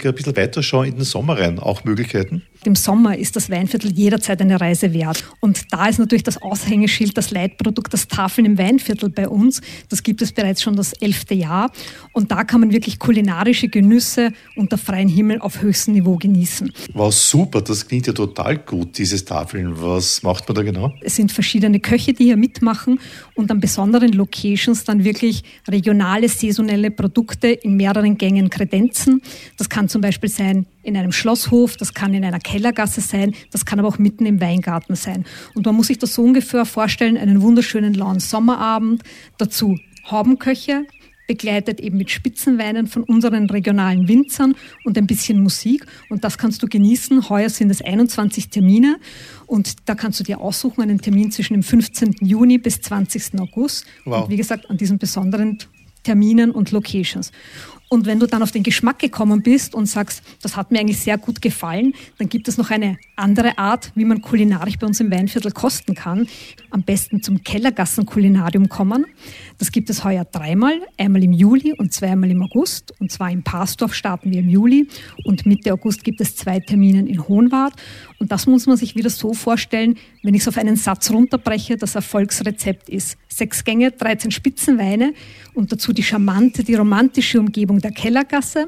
Wettpolitik 0.04 0.06
ein 0.06 0.16
bisschen 0.16 0.36
weiter 0.36 0.64
schauen 0.64 0.88
in 0.88 0.96
den 0.96 1.04
Sommer 1.04 1.40
rein, 1.40 1.60
auch 1.60 1.84
Möglichkeiten? 1.84 2.44
Im 2.66 2.76
Sommer 2.76 3.18
ist 3.18 3.36
das 3.36 3.50
Weinviertel 3.50 3.92
jederzeit 3.92 4.42
eine 4.42 4.60
Reise 4.60 4.94
wert. 4.94 5.26
Und 5.42 5.66
da 5.72 5.88
ist 5.88 6.00
natürlich 6.00 6.24
das 6.24 6.42
Aushängeschild, 6.42 7.18
das 7.18 7.32
Leitprodukt, 7.32 7.94
das 7.94 8.08
Tafeln 8.08 8.46
im 8.46 8.58
Weinviertel 8.58 9.10
bei 9.10 9.28
uns. 9.28 9.62
Das 9.90 10.02
gibt 10.02 10.22
es 10.22 10.32
bereits 10.32 10.62
schon 10.62 10.76
das 10.76 10.94
elfte 10.94 11.34
Jahr. 11.34 11.72
Und 12.14 12.32
da 12.32 12.46
kann 12.46 12.62
man 12.62 12.72
wirklich 12.72 13.00
kulinarische 13.00 13.68
Genüsse 13.68 14.32
unter 14.56 14.78
freiem 14.78 15.10
Himmel 15.10 15.40
auf 15.40 15.62
höchstem 15.62 15.94
Niveau 15.94 16.16
genießen. 16.16 16.72
Wow, 16.94 17.14
super, 17.14 17.62
das 17.62 17.86
klingt 17.86 18.08
ja 18.08 18.14
total 18.14 18.60
gut, 18.60 18.98
dieses 18.98 19.26
Tafeln. 19.26 19.74
Was 19.82 20.24
macht 20.24 20.48
man 20.48 20.56
da 20.56 20.64
genau? 20.64 20.94
Es 21.02 21.18
sind 21.18 21.34
verschiedene 21.34 21.82
Köche, 21.82 22.14
die 22.14 22.26
hier 22.26 22.38
mitmachen 22.38 23.00
und 23.36 23.52
an 23.52 23.60
besonderen 23.60 24.14
Locations 24.14 24.86
dann 24.86 25.04
wirklich 25.04 25.44
regionale, 25.68 26.30
saisonelle 26.30 26.92
Produkte 26.92 27.50
in 27.50 27.76
mehreren 27.76 28.18
Gängen 28.18 28.50
kredenzen. 28.50 29.22
Das 29.58 29.68
kann 29.68 29.90
zum 29.94 30.02
Beispiel 30.02 30.30
sein 30.30 30.66
in 30.82 30.98
einem 30.98 31.12
Schlosshof, 31.12 31.78
das 31.78 31.94
kann 31.94 32.16
in 32.16 32.26
einer 32.26 32.40
Kellergasse 32.40 33.00
sein, 33.00 33.36
das 33.52 33.64
kann 33.64 33.80
aber 33.80 33.88
auch 33.88 34.00
mitten 34.00 34.26
im 34.26 34.42
Weingarten 34.42 34.96
sein. 34.96 35.24
Und 35.54 35.68
man 35.68 35.76
muss 35.76 35.88
sich 35.88 36.00
das 36.00 36.16
so 36.16 36.24
ungefähr 36.24 36.66
vorstellen, 36.66 37.16
einen 37.16 37.42
wunderschönen 37.44 37.94
lauen 37.94 38.20
Sommerabend, 38.20 39.04
dazu 39.38 39.78
Haubenköche, 40.10 40.86
begleitet 41.28 41.80
eben 41.80 41.98
mit 41.98 42.10
Spitzenweinen 42.10 42.88
von 42.88 43.04
unseren 43.04 43.50
regionalen 43.50 44.08
Winzern 44.08 44.56
und 44.84 44.98
ein 44.98 45.06
bisschen 45.06 45.42
Musik. 45.42 45.86
Und 46.10 46.24
das 46.24 46.38
kannst 46.38 46.62
du 46.64 46.68
genießen. 46.68 47.30
Heuer 47.30 47.50
sind 47.50 47.70
es 47.70 47.82
21 47.82 48.50
Termine 48.50 48.98
und 49.46 49.88
da 49.88 49.96
kannst 49.96 50.20
du 50.20 50.24
dir 50.24 50.42
aussuchen 50.42 50.82
einen 50.82 51.00
Termin 51.00 51.32
zwischen 51.32 51.54
dem 51.54 51.64
15. 51.64 52.16
Juni 52.20 52.58
bis 52.58 52.82
20. 52.82 53.40
August. 53.40 53.86
Wow. 54.06 54.24
Und 54.24 54.32
wie 54.32 54.38
gesagt, 54.38 54.70
an 54.70 54.78
diesen 54.78 54.98
besonderen 54.98 55.60
Terminen 56.04 56.52
und 56.52 56.72
Locations. 56.72 57.32
Und 57.90 58.06
wenn 58.06 58.20
du 58.20 58.26
dann 58.26 58.42
auf 58.42 58.52
den 58.52 58.64
Geschmack 58.64 59.00
gekommen 59.00 59.44
bist 59.44 59.76
und 59.76 59.86
sagst, 59.86 60.24
das 60.42 60.58
hat 60.58 60.72
mir 60.72 60.80
eigentlich 60.80 61.00
sehr 61.00 61.18
gut 61.18 61.42
gefallen, 61.42 61.94
dann 62.18 62.28
gibt 62.28 62.48
es 62.48 62.58
noch 62.58 62.72
eine 62.72 62.98
andere 63.16 63.58
Art, 63.58 63.92
wie 63.94 64.06
man 64.06 64.22
kulinarisch 64.22 64.80
bei 64.80 64.88
uns 64.88 65.00
im 65.00 65.12
Weinviertel 65.12 65.52
kosten 65.52 65.94
kann. 65.94 66.28
Am 66.72 66.82
besten 66.82 67.22
zum 67.22 67.44
Kellergassen-Kulinarium 67.44 68.68
kommen. 68.68 69.06
Das 69.60 69.72
gibt 69.72 69.90
es 69.92 70.04
heuer 70.04 70.26
dreimal, 70.26 70.82
einmal 70.98 71.24
im 71.24 71.34
Juli 71.34 71.74
und 71.78 71.94
zweimal 71.94 72.32
im 72.32 72.42
August. 72.42 72.94
Und 73.00 73.12
zwar 73.12 73.32
im 73.32 73.44
Pasdorf 73.44 73.94
starten 73.94 74.32
wir 74.32 74.40
im 74.40 74.50
Juli 74.50 74.88
und 75.24 75.46
Mitte 75.46 75.72
August 75.72 76.04
gibt 76.04 76.20
es 76.22 76.36
zwei 76.36 76.60
Termine 76.60 77.08
in 77.08 77.28
Hohenwart. 77.28 77.74
Und 78.18 78.32
das 78.32 78.48
muss 78.48 78.66
man 78.66 78.78
sich 78.78 78.96
wieder 78.96 79.10
so 79.10 79.34
vorstellen, 79.34 79.98
wenn 80.24 80.34
ich 80.34 80.42
es 80.42 80.48
auf 80.48 80.58
einen 80.58 80.78
Satz 80.78 81.12
runterbreche, 81.12 81.78
das 81.78 81.96
Erfolgsrezept 81.96 82.90
ist. 82.90 83.18
Sechs 83.28 83.64
Gänge, 83.64 83.92
13 83.92 84.32
Spitzenweine 84.32 85.14
und 85.54 85.72
dazu 85.72 85.92
die 85.92 86.04
charmante, 86.04 86.64
die 86.64 86.76
romantische 86.76 87.40
Umgebung 87.40 87.80
der 87.84 87.92
Kellergasse. 87.92 88.68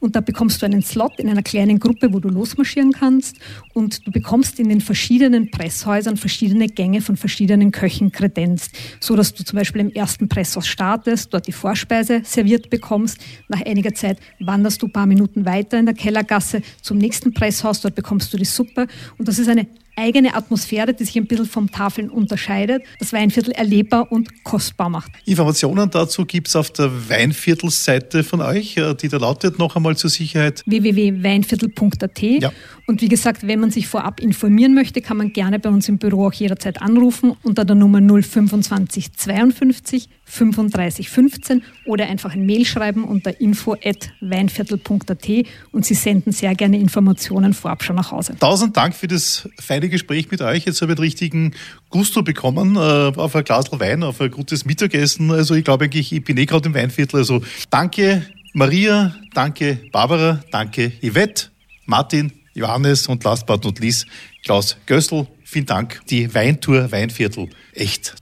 Und 0.00 0.16
da 0.16 0.20
bekommst 0.20 0.62
du 0.62 0.66
einen 0.66 0.82
Slot 0.82 1.18
in 1.18 1.28
einer 1.28 1.42
kleinen 1.42 1.78
Gruppe, 1.78 2.12
wo 2.12 2.20
du 2.20 2.28
losmarschieren 2.28 2.92
kannst. 2.92 3.36
Und 3.72 4.06
du 4.06 4.10
bekommst 4.10 4.58
in 4.60 4.68
den 4.68 4.80
verschiedenen 4.80 5.50
Presshäusern 5.50 6.16
verschiedene 6.16 6.68
Gänge 6.68 7.00
von 7.00 7.16
verschiedenen 7.16 7.70
Köchen 7.70 8.12
kredenzt, 8.12 8.72
so 9.00 9.16
dass 9.16 9.34
du 9.34 9.44
zum 9.44 9.58
Beispiel 9.58 9.80
im 9.80 9.92
ersten 9.92 10.28
Presshaus 10.28 10.66
startest, 10.66 11.32
dort 11.32 11.46
die 11.46 11.52
Vorspeise 11.52 12.22
serviert 12.24 12.70
bekommst. 12.70 13.18
Nach 13.48 13.60
einiger 13.64 13.94
Zeit 13.94 14.18
wanderst 14.40 14.82
du 14.82 14.86
ein 14.86 14.92
paar 14.92 15.06
Minuten 15.06 15.44
weiter 15.44 15.78
in 15.78 15.86
der 15.86 15.94
Kellergasse 15.94 16.62
zum 16.82 16.98
nächsten 16.98 17.34
Presshaus, 17.34 17.80
dort 17.80 17.94
bekommst 17.94 18.32
du 18.32 18.36
die 18.36 18.44
Suppe. 18.44 18.86
Und 19.18 19.28
das 19.28 19.38
ist 19.38 19.48
eine 19.48 19.66
eigene 19.96 20.34
Atmosphäre, 20.34 20.94
die 20.94 21.04
sich 21.04 21.16
ein 21.16 21.26
bisschen 21.26 21.46
vom 21.46 21.70
Tafeln 21.70 22.10
unterscheidet, 22.10 22.82
das 22.98 23.12
Weinviertel 23.12 23.52
erlebbar 23.52 24.10
und 24.10 24.44
kostbar 24.44 24.88
macht. 24.88 25.10
Informationen 25.24 25.90
dazu 25.90 26.24
gibt 26.24 26.48
es 26.48 26.56
auf 26.56 26.70
der 26.70 26.90
Weinviertelseite 27.08 28.24
von 28.24 28.40
euch, 28.40 28.76
äh, 28.76 28.94
die 28.94 29.08
da 29.08 29.18
lautet 29.18 29.58
noch 29.58 29.76
einmal 29.76 29.96
zur 29.96 30.10
Sicherheit 30.10 30.62
www.weinviertel.at. 30.66 32.22
Ja. 32.22 32.52
Und 32.86 33.00
wie 33.00 33.08
gesagt, 33.08 33.46
wenn 33.46 33.60
man 33.60 33.70
sich 33.70 33.86
vorab 33.86 34.20
informieren 34.20 34.74
möchte, 34.74 35.00
kann 35.00 35.16
man 35.16 35.32
gerne 35.32 35.58
bei 35.58 35.70
uns 35.70 35.88
im 35.88 35.98
Büro 35.98 36.26
auch 36.26 36.32
jederzeit 36.32 36.82
anrufen 36.82 37.34
unter 37.42 37.64
der 37.64 37.76
Nummer 37.76 38.00
025 38.00 39.12
52 39.12 40.08
3515 40.26 41.62
oder 41.86 42.06
einfach 42.06 42.34
ein 42.34 42.46
Mail 42.46 42.64
schreiben 42.64 43.04
unter 43.04 43.40
info.weinviertel.at 43.40 45.28
und 45.72 45.86
Sie 45.86 45.94
senden 45.94 46.32
sehr 46.32 46.54
gerne 46.54 46.78
Informationen 46.78 47.54
vorab 47.54 47.82
schon 47.84 47.96
nach 47.96 48.10
Hause. 48.10 48.36
Tausend 48.38 48.76
Dank 48.76 48.94
für 48.94 49.08
das 49.08 49.48
feine 49.60 49.88
Gespräch 49.88 50.30
mit 50.30 50.40
euch. 50.40 50.64
Jetzt 50.64 50.80
habe 50.82 50.92
ich 50.92 50.98
einen 50.98 51.04
richtigen 51.04 51.54
Gusto 51.90 52.22
bekommen 52.22 52.76
äh, 52.76 52.78
auf 52.78 53.36
ein 53.36 53.44
Glas 53.44 53.64
Wein, 53.72 54.02
auf 54.02 54.20
ein 54.20 54.30
gutes 54.30 54.64
Mittagessen. 54.64 55.30
Also 55.30 55.54
ich 55.54 55.64
glaube 55.64 55.84
eigentlich, 55.84 56.12
ich 56.12 56.24
bin 56.24 56.36
eh 56.36 56.46
gerade 56.46 56.68
im 56.68 56.74
Weinviertel. 56.74 57.20
Also 57.20 57.42
danke 57.70 58.26
Maria, 58.52 59.14
danke 59.34 59.80
Barbara, 59.90 60.40
danke 60.50 60.92
Yvette, 61.02 61.50
Martin, 61.86 62.32
Johannes 62.54 63.08
und 63.08 63.24
last 63.24 63.46
but 63.46 63.64
not 63.64 63.80
least 63.80 64.06
Klaus 64.44 64.76
Gössel. 64.86 65.26
Vielen 65.44 65.66
Dank. 65.66 66.00
Die 66.08 66.32
Weintour 66.34 66.90
Weinviertel. 66.90 67.48
Echt. 67.72 68.14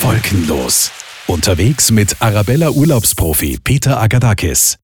Wolkenlos. 0.00 0.90
Unterwegs 1.30 1.92
mit 1.92 2.16
Arabella 2.20 2.70
Urlaubsprofi 2.70 3.58
Peter 3.62 4.00
Agadakis. 4.00 4.78